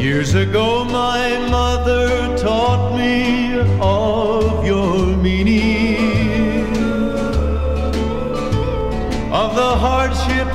[0.00, 0.77] Years ago,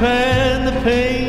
[0.01, 1.22] and the pain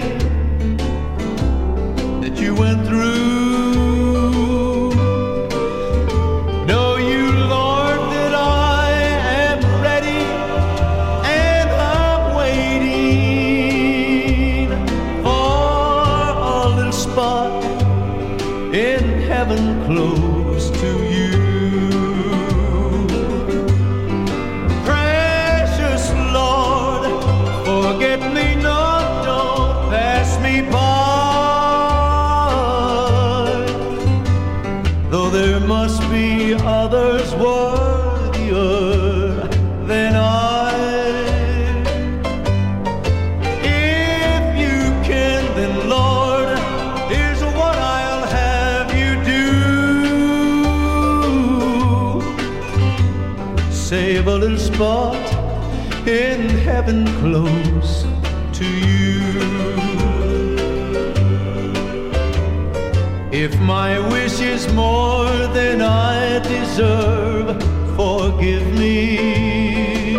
[66.76, 67.54] deserve,
[67.94, 70.16] forgive me.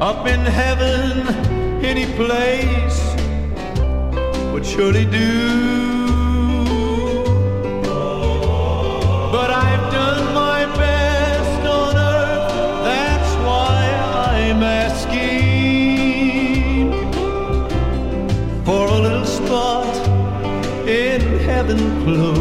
[0.00, 1.26] Up in heaven,
[1.84, 2.98] any place
[4.52, 6.06] would surely do.
[9.32, 12.52] But I've done my best on earth,
[12.84, 13.78] that's why
[14.30, 15.32] I'm asking
[18.64, 19.96] for a little spot
[20.86, 22.33] in heaven close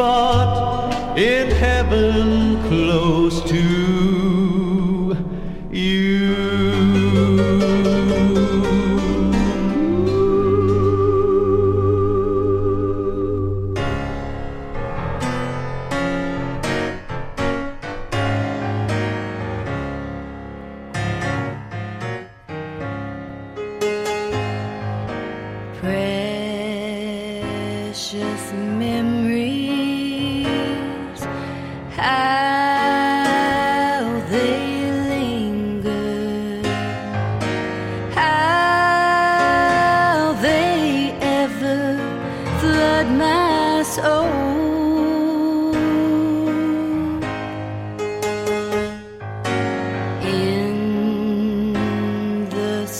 [0.00, 4.29] spot in heaven close to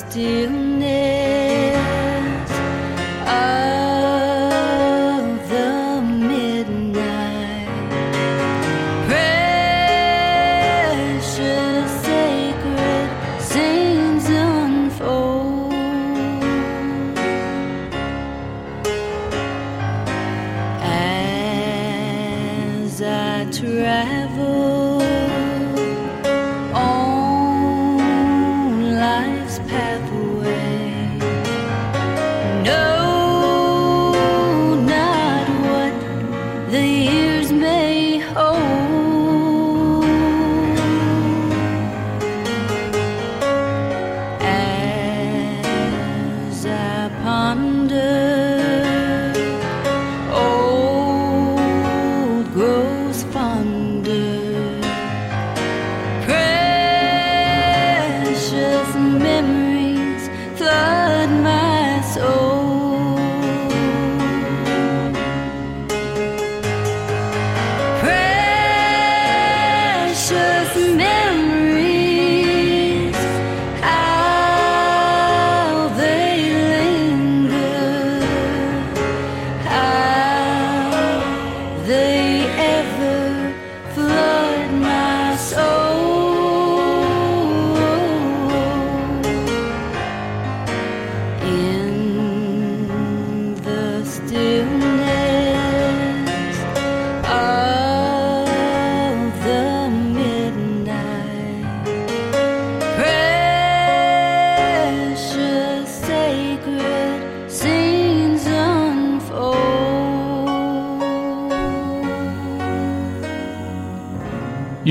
[0.00, 1.09] stillness.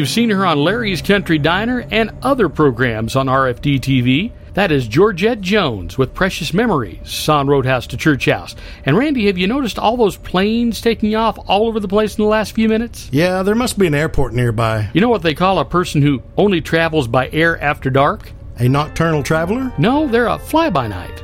[0.10, 4.32] You've seen her on Larry's Country Diner and other programs on RFD TV.
[4.56, 8.56] That is Georgette Jones with Precious Memories on Roadhouse to Church House.
[8.88, 12.24] And Randy, have you noticed all those planes taking off all over the place in
[12.24, 13.08] the last few minutes?
[13.12, 14.90] Yeah, there must be an airport nearby.
[14.96, 18.32] You know what they call a person who only travels by air after dark?
[18.58, 19.72] A nocturnal traveler?
[19.78, 21.24] No, they're a fly by night.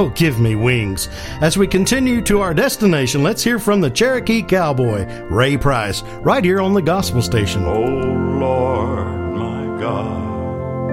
[0.00, 1.08] Oh, give me wings.
[1.40, 6.44] As we continue to our destination, let's hear from the Cherokee cowboy, Ray Price, right
[6.44, 7.64] here on the Gospel Station.
[7.64, 10.90] Oh Lord, my God,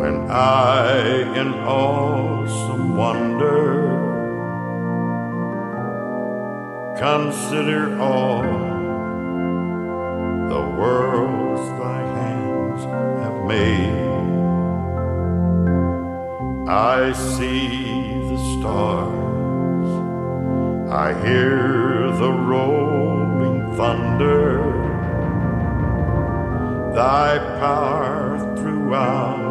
[0.00, 3.98] when I in awesome wonder
[6.98, 8.42] consider all
[10.48, 12.84] the worlds thy hands
[13.22, 14.07] have made.
[16.70, 17.88] I see
[18.28, 19.90] the stars,
[20.92, 24.60] I hear the rolling thunder,
[26.94, 29.48] thy power throughout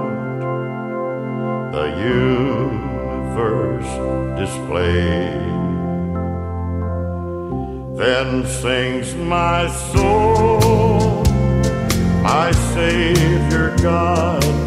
[1.74, 1.88] the
[2.20, 3.92] universe
[4.38, 5.58] displayed.
[7.98, 11.24] Then sings my soul,
[12.22, 14.67] my Savior God,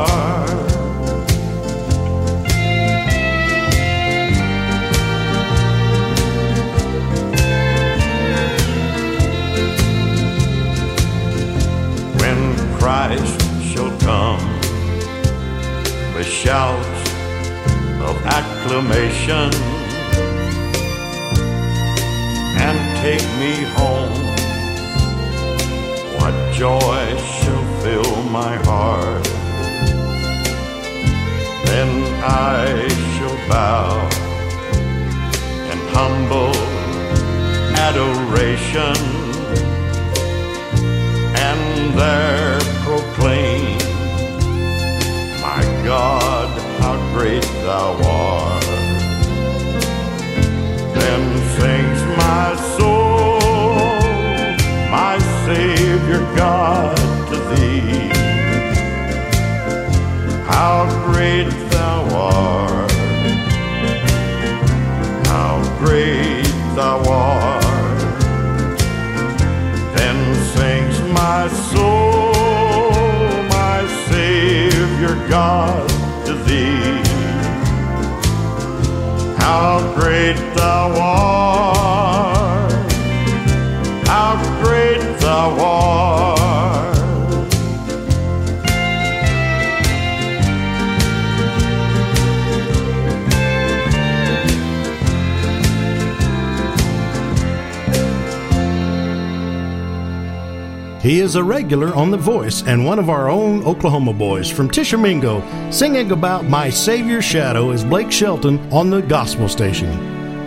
[101.71, 105.41] Regular on The Voice and one of our own Oklahoma boys from Tishomingo,
[105.71, 109.89] singing about My Savior's Shadow is Blake Shelton on the gospel station.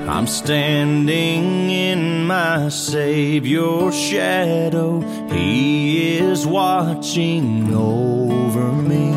[0.07, 5.01] I'm standing in my Savior's shadow.
[5.31, 9.15] He is watching over me.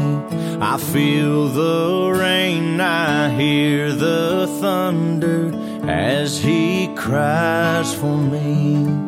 [0.62, 5.52] I feel the rain, I hear the thunder
[5.90, 9.07] as He cries for me.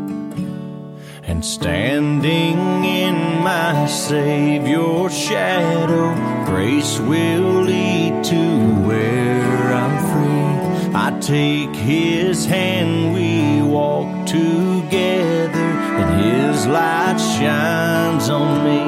[1.61, 6.15] And standing in my Savior's shadow,
[6.45, 10.93] grace will lead to where I'm free.
[10.95, 15.69] I take His hand, we walk together,
[15.99, 18.83] and His light shines on me.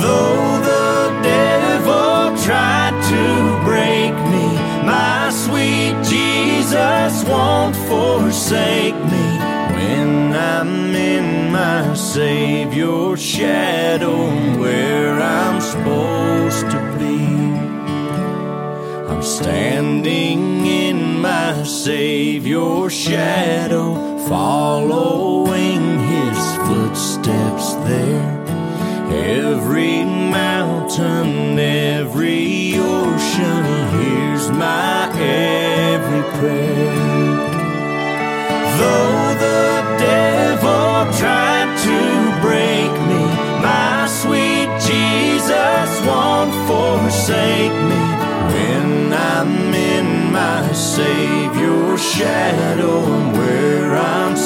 [0.00, 4.46] Though the devil tried to break me,
[4.84, 9.09] my sweet Jesus won't forsake me
[12.10, 14.26] my Savior's shadow
[14.58, 17.24] where I'm supposed to be.
[19.08, 28.44] I'm standing in my Savior's shadow, following His footsteps there.
[29.12, 33.64] Every mountain, every ocean
[33.94, 36.96] hears my every prayer.
[38.78, 41.49] Though the devil tried
[51.00, 53.00] Savior's shadow.
[53.32, 54.36] Where I'm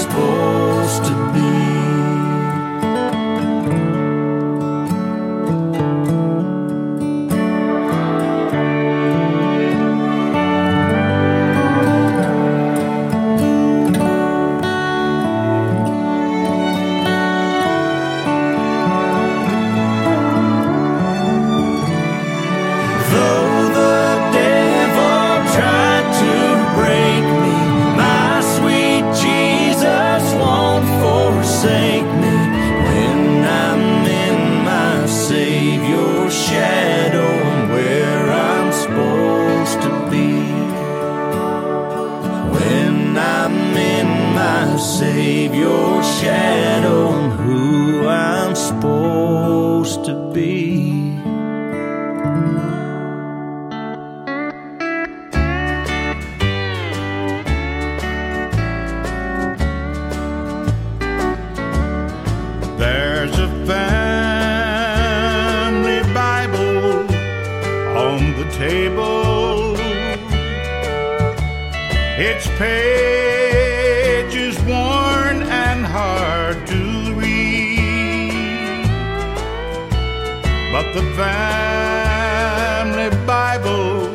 [80.95, 84.15] the family Bible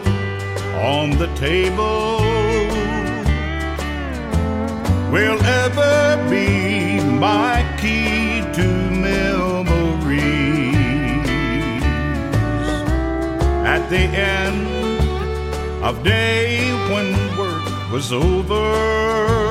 [0.80, 2.20] on the table
[5.12, 10.30] will ever be my key to memories.
[13.76, 14.64] At the end
[15.84, 19.49] of day when work was over,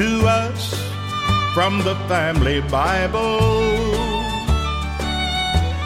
[0.00, 0.74] To us
[1.52, 3.40] from the family Bible.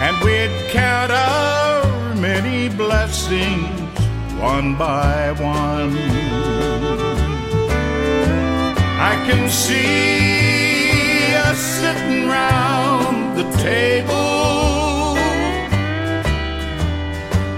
[0.01, 3.85] And we'd count our many blessings
[4.39, 5.97] one by one.
[9.11, 15.17] I can see us sitting round the table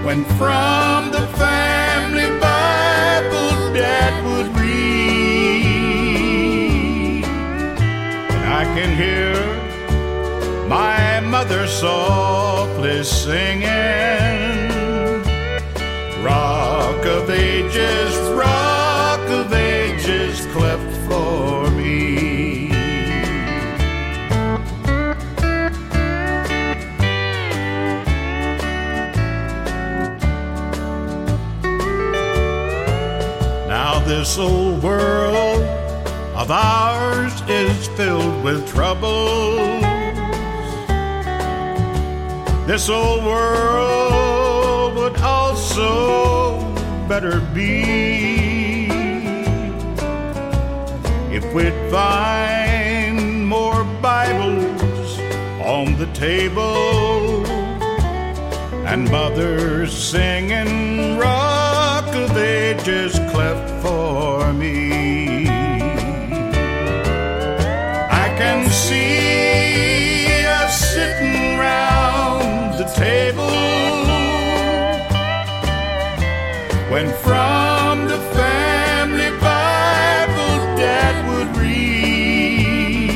[0.05, 1.56] when from the family
[8.57, 9.35] I can hear
[10.67, 13.61] my mother softly singing.
[16.23, 22.69] Rock of ages, rock of ages, cleft for me.
[33.67, 35.61] Now this old world
[36.35, 36.96] of ours
[37.97, 39.81] filled with troubles.
[42.67, 46.59] This old world would also
[47.09, 48.85] better be
[51.35, 55.19] if we'd find more Bibles
[55.65, 57.47] on the table
[58.85, 65.36] and mothers singing Rock of Ages cleft for me.
[72.97, 73.43] Table
[76.89, 83.11] when from the family Bible Dad would read,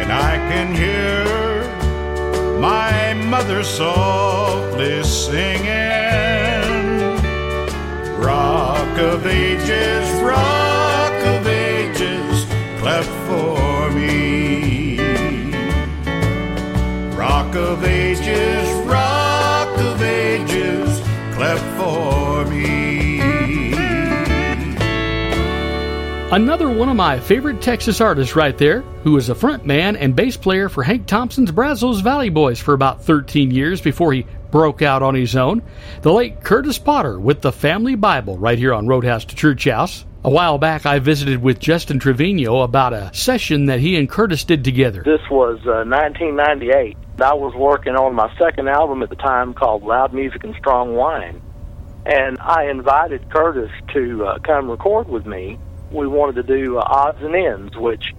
[0.00, 1.24] and I can hear
[2.58, 5.66] my mother softly singing,
[8.18, 12.46] Rock of Ages, Rock of Ages,
[12.80, 14.51] cleft for me.
[17.52, 21.00] Rock of Ages, Rock of Ages,
[21.34, 23.20] cleft for me.
[26.30, 30.16] Another one of my favorite Texas artists right there, who was a front man and
[30.16, 34.80] bass player for Hank Thompson's Brazos Valley Boys for about 13 years before he broke
[34.80, 35.60] out on his own,
[36.00, 40.06] the late Curtis Potter with the Family Bible right here on Roadhouse to Church House.
[40.24, 44.44] A while back, I visited with Justin Trevino about a session that he and Curtis
[44.44, 45.02] did together.
[45.04, 46.96] This was uh, 1998.
[47.18, 50.94] I was working on my second album at the time called Loud Music and Strong
[50.94, 51.40] Wine.
[52.06, 55.58] And I invited Curtis to uh, come record with me.
[55.92, 58.14] We wanted to do uh, Odds and Ends, which,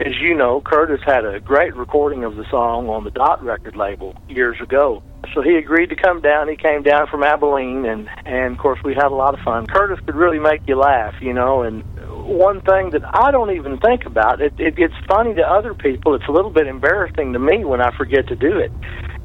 [0.00, 3.76] as you know, Curtis had a great recording of the song on the Dot record
[3.76, 5.02] label years ago.
[5.32, 6.48] So he agreed to come down.
[6.48, 9.66] He came down from Abilene, and, and of course, we had a lot of fun.
[9.66, 11.82] Curtis could really make you laugh, you know, and
[12.24, 14.40] one thing that I don't even think about.
[14.40, 16.14] It, it gets funny to other people.
[16.14, 18.72] It's a little bit embarrassing to me when I forget to do it.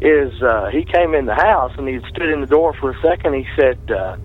[0.01, 3.01] Is uh, he came in the house and he stood in the door for a
[3.01, 3.33] second.
[3.33, 4.17] He said, uh,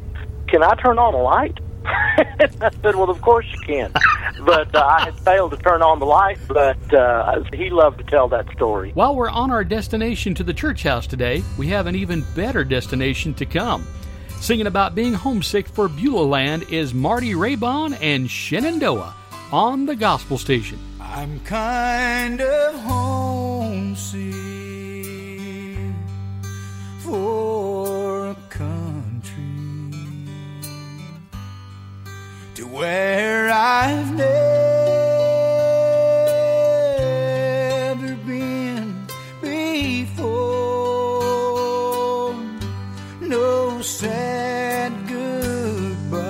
[0.47, 3.93] "Can I turn on a light?" I said, "Well, of course you can."
[4.47, 6.39] but uh, I had failed to turn on the light.
[6.47, 8.93] But uh, he loved to tell that story.
[8.93, 12.63] While we're on our destination to the church house today, we have an even better
[12.63, 13.87] destination to come.
[14.45, 19.15] Singing about being homesick for Beulah Land is Marty Raybon and Shenandoah
[19.51, 20.79] on the Gospel Station.
[21.01, 24.35] I'm kind of homesick
[26.99, 29.33] for a country
[32.57, 34.84] to where I've never
[43.85, 46.25] Sad goodbye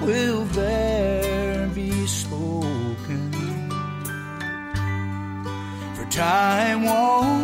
[0.00, 3.30] will there be spoken.
[5.94, 7.41] For time won't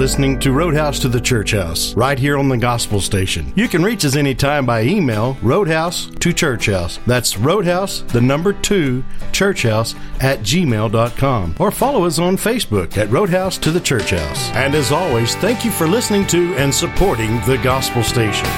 [0.00, 3.52] listening to Roadhouse to the Church House, right here on the Gospel Station.
[3.54, 6.98] You can reach us anytime by email, roadhouse to church house.
[7.06, 11.56] That's roadhouse, the number two, churchhouse at gmail.com.
[11.58, 14.48] Or follow us on Facebook at Roadhouse to the Church House.
[14.52, 18.48] And as always, thank you for listening to and supporting the Gospel Station.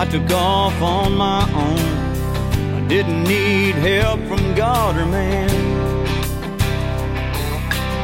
[0.00, 2.82] I took off on my own.
[2.82, 5.50] I didn't need help from God or man.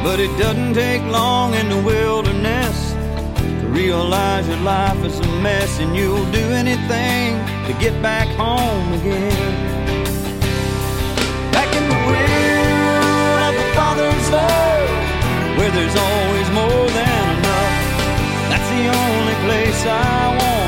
[0.03, 2.93] But it doesn't take long in the wilderness
[3.61, 7.33] to realize your life is a mess and you'll do anything
[7.65, 9.55] to get back home again.
[11.51, 17.75] Back in the will of the Father's love, where there's always more than enough.
[18.51, 20.66] That's the only place I wanna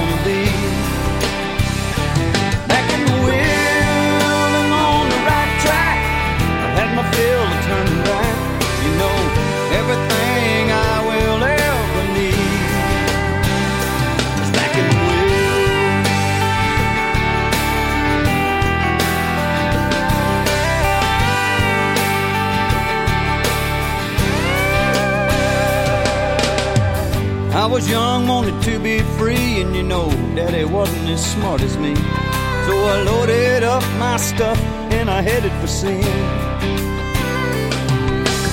[27.66, 31.94] was young, wanted to be free, and you know, Daddy wasn't as smart as me.
[31.96, 34.58] So I loaded up my stuff
[34.92, 36.04] and I headed for sin.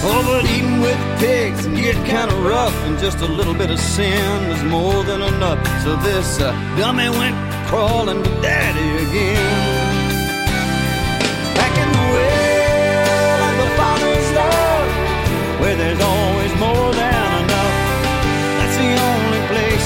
[0.09, 3.71] Oh, but eating with pigs can get kind of rough, and just a little bit
[3.71, 5.65] of sin was more than enough.
[5.85, 7.37] So this uh, dummy went
[7.69, 9.76] crawling to Daddy again.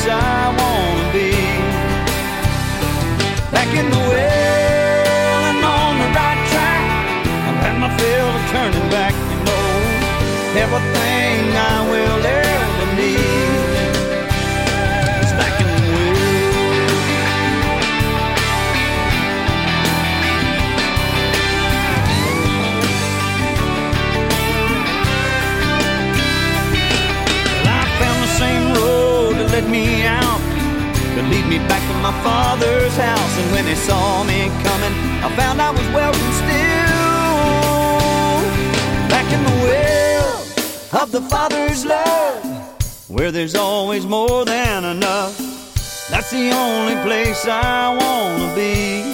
[0.01, 1.31] Place I wanna be.
[3.51, 6.83] Back in the well and on the right track.
[7.47, 9.69] I've had my fill of turning back, you know.
[10.65, 13.40] Everything I will ever need
[29.71, 30.41] me out
[31.15, 33.39] to lead me back to my father's house.
[33.39, 36.81] And when they saw me coming, I found I was welcome still.
[39.09, 42.45] Back in the well of the father's love,
[43.09, 45.39] where there's always more than enough.
[46.11, 49.05] That's the only place I wanna be.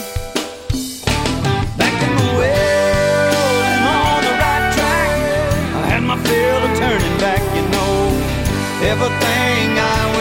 [1.77, 5.11] Back in the well and on the right track.
[5.81, 7.97] I had my fill of turning back, you know.
[8.93, 10.16] Everything I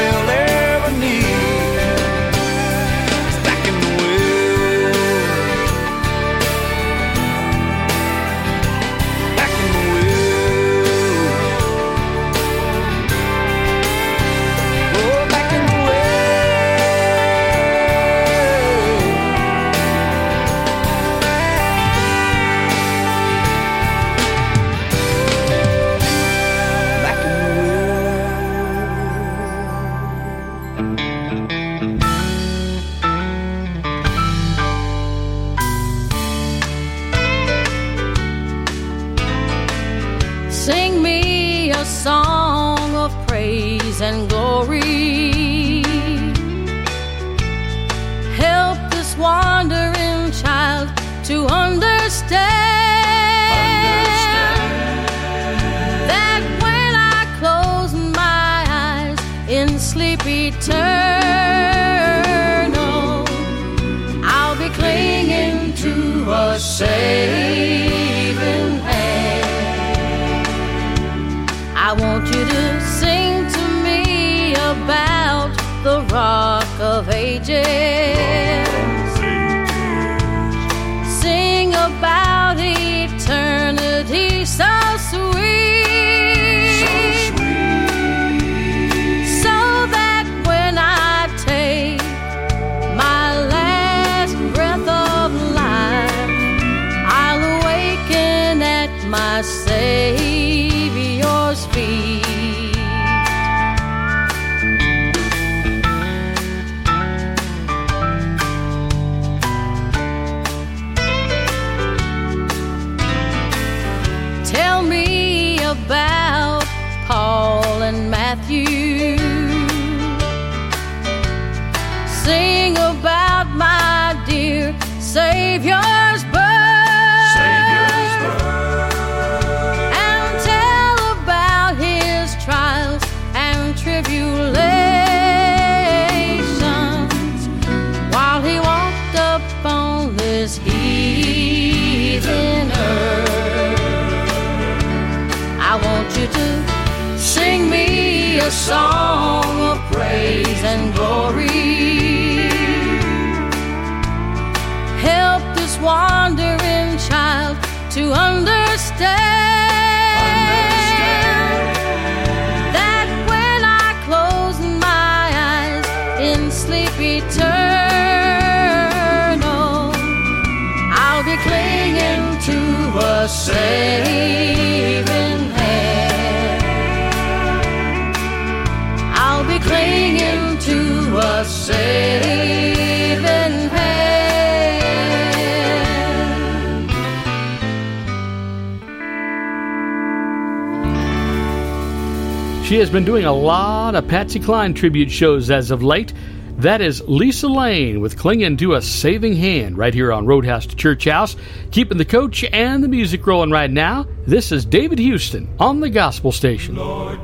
[192.86, 196.14] has been doing a lot of Patsy Cline tribute shows as of late.
[196.58, 200.76] That is Lisa Lane with Clinging to a Saving Hand right here on Roadhouse to
[200.76, 201.36] Church House.
[201.72, 204.06] Keeping the coach and the music rolling right now.
[204.28, 206.76] This is David Houston on the Gospel Station.
[206.76, 207.20] Lord,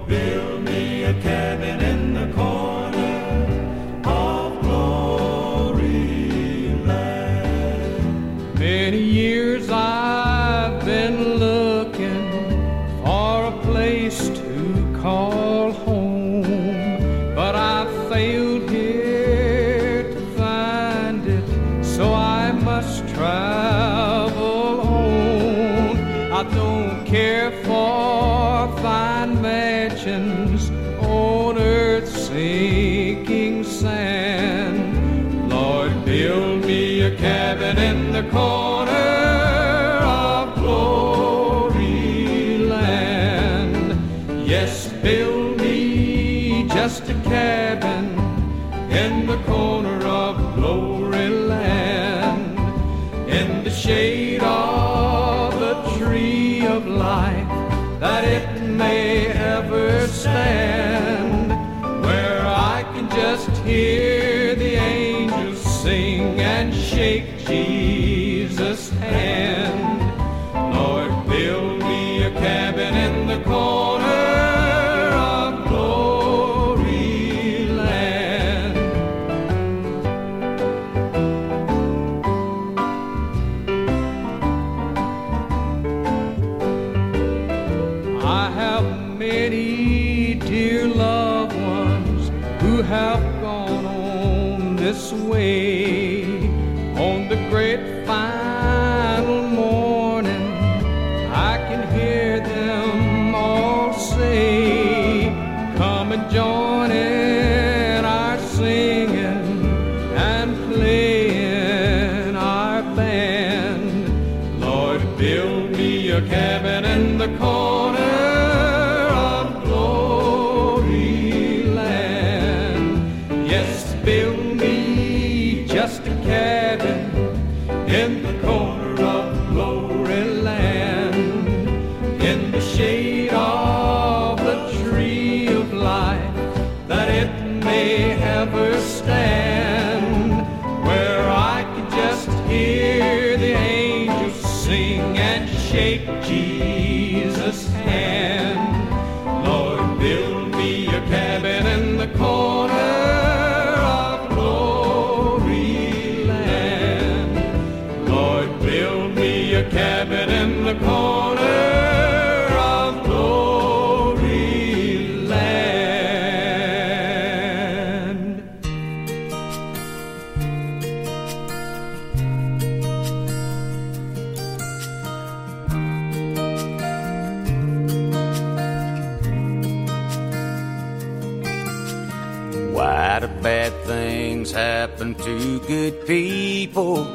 [186.12, 187.08] people?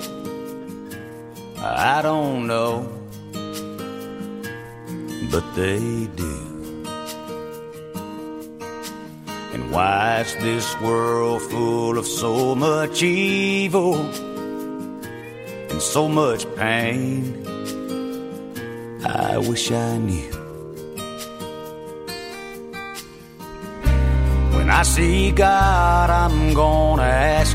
[1.59, 2.75] I don't know,
[5.33, 6.37] but they do.
[9.53, 13.97] And why is this world full of so much evil
[15.71, 17.13] and so much pain?
[19.05, 20.31] I wish I knew.
[24.57, 27.46] When I see God, I'm gonna ask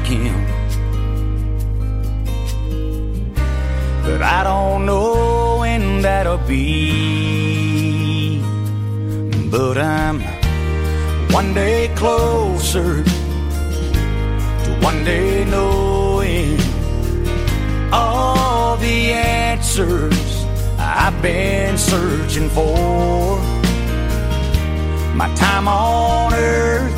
[6.51, 8.41] be.
[9.49, 10.17] But I'm
[11.31, 13.03] one day closer
[14.63, 16.59] to one day knowing
[17.93, 20.45] all the answers
[20.77, 23.39] I've been searching for.
[25.21, 26.97] My time on earth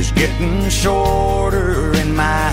[0.00, 2.46] is getting shorter, and my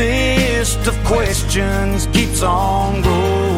[0.00, 3.51] list of questions keeps on growing.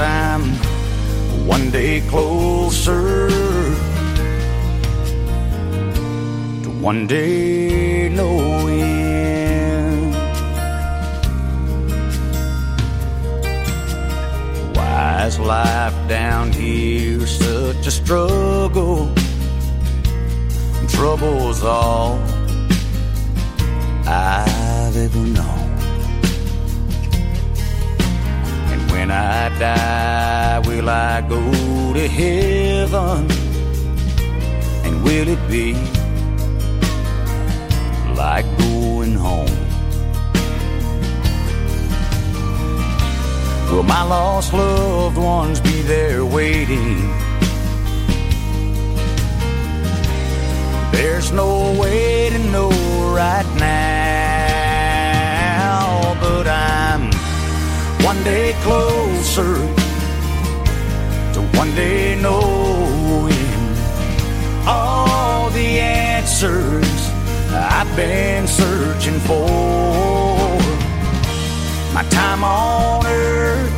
[0.00, 0.44] But I'm
[1.46, 3.28] one day closer
[6.62, 8.80] to one day knowing.
[14.72, 19.12] Why is life down here such a struggle?
[20.88, 22.18] Trouble's all
[24.06, 25.69] I've ever known.
[29.00, 31.40] When I die, will I go
[31.94, 33.30] to heaven?
[34.84, 35.72] And will it be
[38.22, 39.56] like going home?
[43.70, 47.00] Will my lost loved ones be there waiting?
[50.92, 51.50] There's no
[51.80, 52.70] way to know
[53.22, 54.29] right now,
[58.20, 59.54] one day closer
[61.32, 63.32] to one day knowing
[64.66, 67.10] all the answers
[67.50, 69.48] I've been searching for.
[71.94, 73.72] My time on earth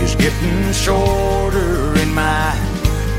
[0.00, 2.58] is getting shorter, and my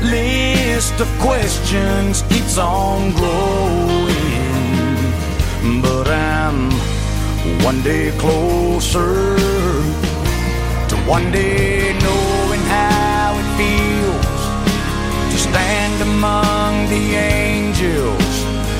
[0.02, 4.12] list of questions keeps on growing.
[5.80, 6.95] But I'm
[7.64, 9.36] one day closer
[10.88, 14.40] to one day knowing how it feels
[15.32, 18.34] to stand among the angels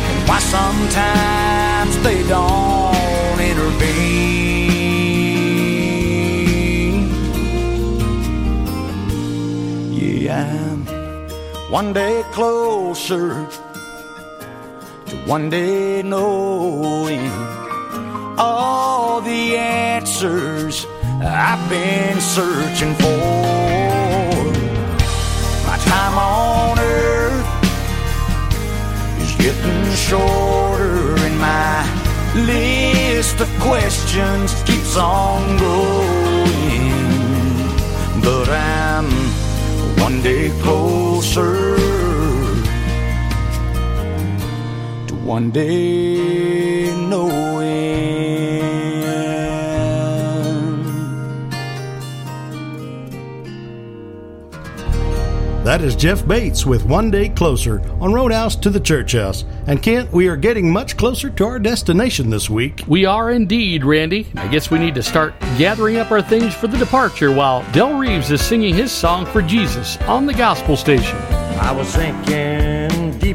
[0.09, 4.27] and why sometimes they don't intervene.
[9.93, 10.87] Yeah, I'm
[11.71, 13.47] one day closer
[15.07, 17.46] to one day knowing
[18.39, 20.87] all the answers
[21.23, 24.45] I've been searching for.
[25.67, 27.47] My time on earth
[29.21, 31.85] is getting shorter, and my
[32.35, 36.93] list of questions keeps on going.
[38.23, 39.11] But I'm
[39.99, 42.06] one day closer
[45.27, 47.57] one day knowing.
[55.65, 59.45] That is Jeff Bates with One Day Closer on Roadhouse to the Church House.
[59.67, 62.85] And Kent, we are getting much closer to our destination this week.
[62.87, 64.29] We are indeed, Randy.
[64.37, 67.99] I guess we need to start gathering up our things for the departure while Del
[67.99, 71.17] Reeves is singing his song for Jesus on the gospel station.
[71.59, 72.76] I was sinking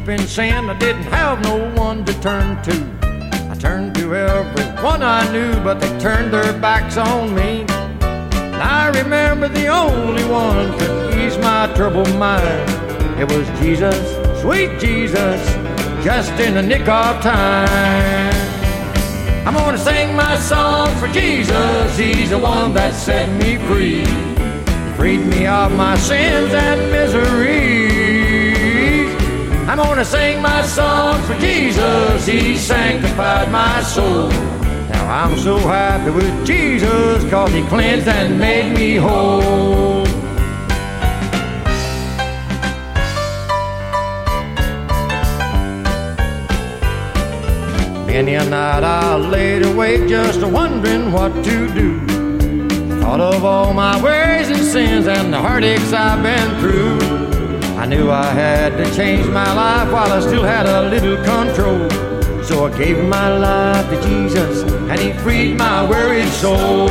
[0.02, 0.69] deep in sin.
[0.69, 2.73] I didn't have no one to turn to.
[3.49, 7.65] I turned to everyone I knew, but they turned their backs on me.
[8.02, 12.69] And I remember the only one could ease my troubled mind.
[13.19, 13.98] It was Jesus,
[14.41, 15.40] sweet Jesus,
[16.03, 18.34] just in the nick of time.
[19.45, 21.98] I'm gonna sing my song for Jesus.
[21.98, 24.06] He's the one that set me free,
[24.95, 27.70] freed me of my sins and miseries.
[29.72, 32.26] I'm gonna sing my song for Jesus.
[32.26, 34.27] He sanctified my soul.
[34.27, 40.03] Now I'm so happy with Jesus, cause he cleansed and made me whole.
[48.07, 52.06] Many a night I laid awake just wondering what to do.
[52.99, 57.20] Thought of all my worries and sins and the heartaches I've been through.
[57.82, 61.90] I knew I had to change my life while I still had a little control.
[62.44, 66.88] So I gave my life to Jesus and he freed my wearied soul.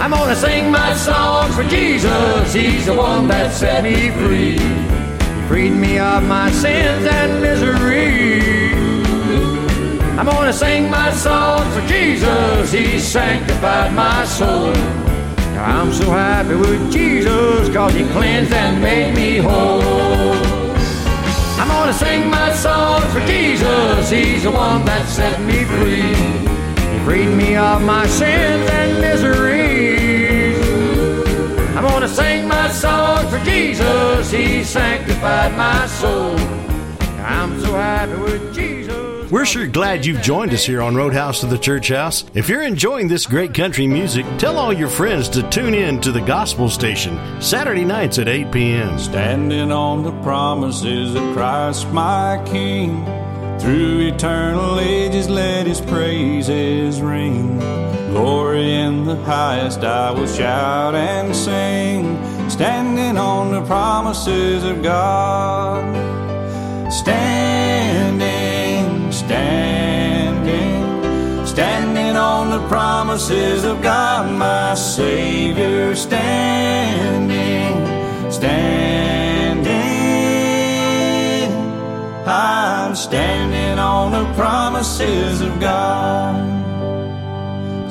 [0.00, 2.54] I'm gonna sing my songs for Jesus.
[2.54, 4.52] He's the one that set me free.
[4.52, 8.70] He freed me of my sins and misery.
[10.16, 12.70] I'm gonna sing my songs for Jesus.
[12.70, 15.07] He sanctified my soul.
[15.58, 19.82] I'm so happy with Jesus, cause he cleansed and made me whole.
[21.58, 24.10] I'm gonna sing my song for Jesus.
[24.10, 26.14] He's the one that set me free.
[26.92, 30.56] He freed me of my sins and miseries.
[31.76, 34.30] I'm gonna sing my song for Jesus.
[34.30, 36.38] He sanctified my soul.
[37.20, 38.77] I'm so happy with Jesus.
[39.30, 42.24] We're sure glad you've joined us here on Roadhouse to the Church House.
[42.32, 46.12] If you're enjoying this great country music, tell all your friends to tune in to
[46.12, 48.98] the gospel station Saturday nights at 8 p.m.
[48.98, 53.04] Standing on the promises of Christ my King.
[53.60, 57.58] Through eternal ages, let his praises ring.
[58.08, 62.16] Glory in the highest, I will shout and sing.
[62.48, 65.84] Standing on the promises of God.
[66.90, 67.57] Standing,
[69.28, 70.80] standing,
[71.46, 75.94] standing on the promises of God, my Savior.
[75.94, 77.74] Standing,
[78.32, 79.66] standing.
[82.26, 86.56] I'm standing on the promises of God.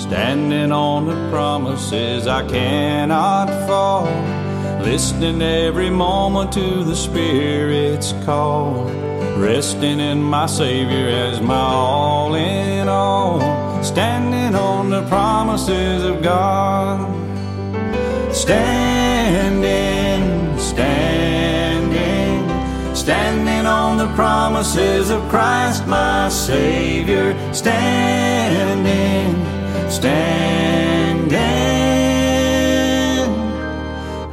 [0.02, 4.08] Standing on the promises I cannot fall.
[4.82, 8.90] Listening every moment to the Spirit's call
[9.40, 13.40] resting in my Savior as my all in all,
[13.84, 17.14] standing on the promises of God.
[18.34, 18.60] Standing,
[20.60, 22.46] standing,
[22.96, 27.34] standing on the promises of Christ, my Savior.
[27.54, 29.36] Standing,
[29.90, 30.58] standing,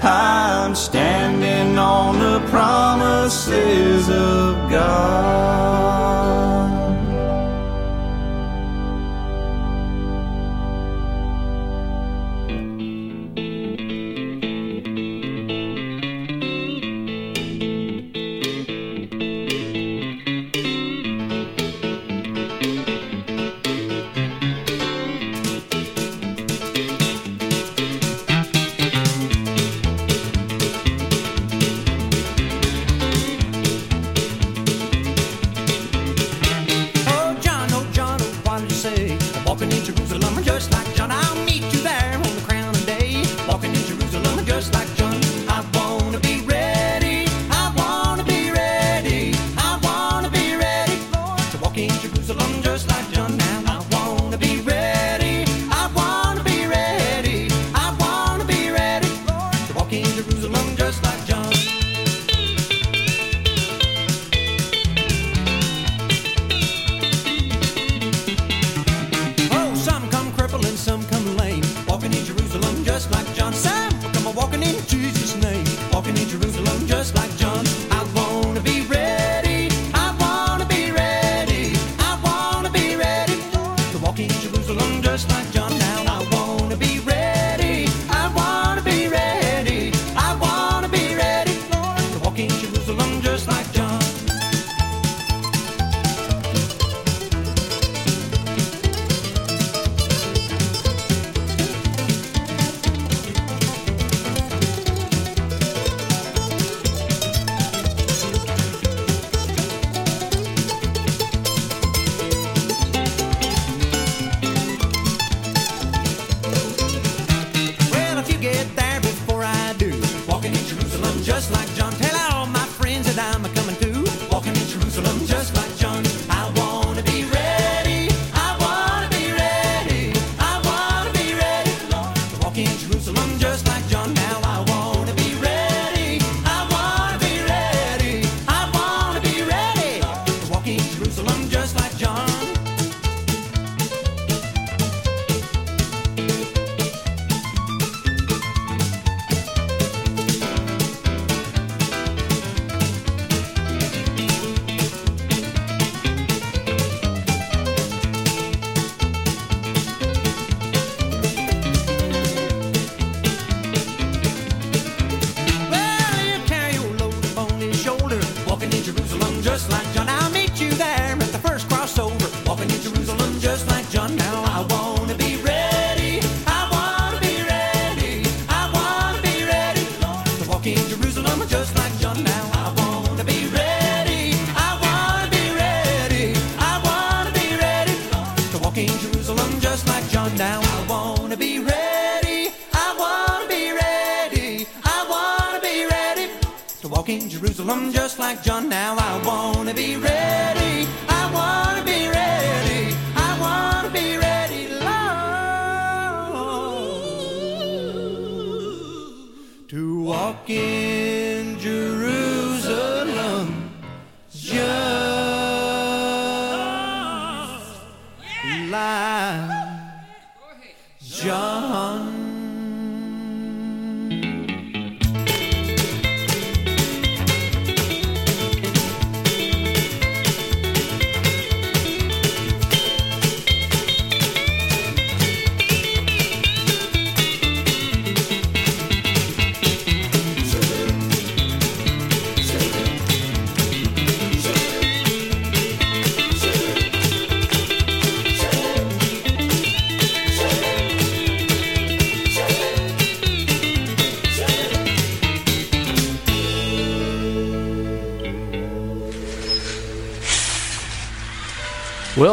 [0.02, 1.33] I'm standing
[1.78, 5.93] on the promises of God.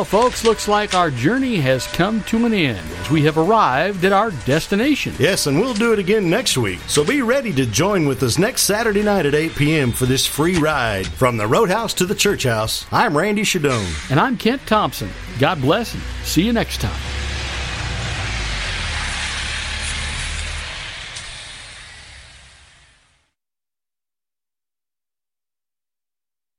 [0.01, 4.03] Well, folks, looks like our journey has come to an end as we have arrived
[4.03, 5.13] at our destination.
[5.19, 6.79] Yes, and we'll do it again next week.
[6.87, 9.91] So be ready to join with us next Saturday night at 8 p.m.
[9.91, 12.87] for this free ride from the Roadhouse to the Church House.
[12.91, 14.09] I'm Randy Shadoan.
[14.09, 15.11] And I'm Kent Thompson.
[15.37, 16.90] God bless and see you next time.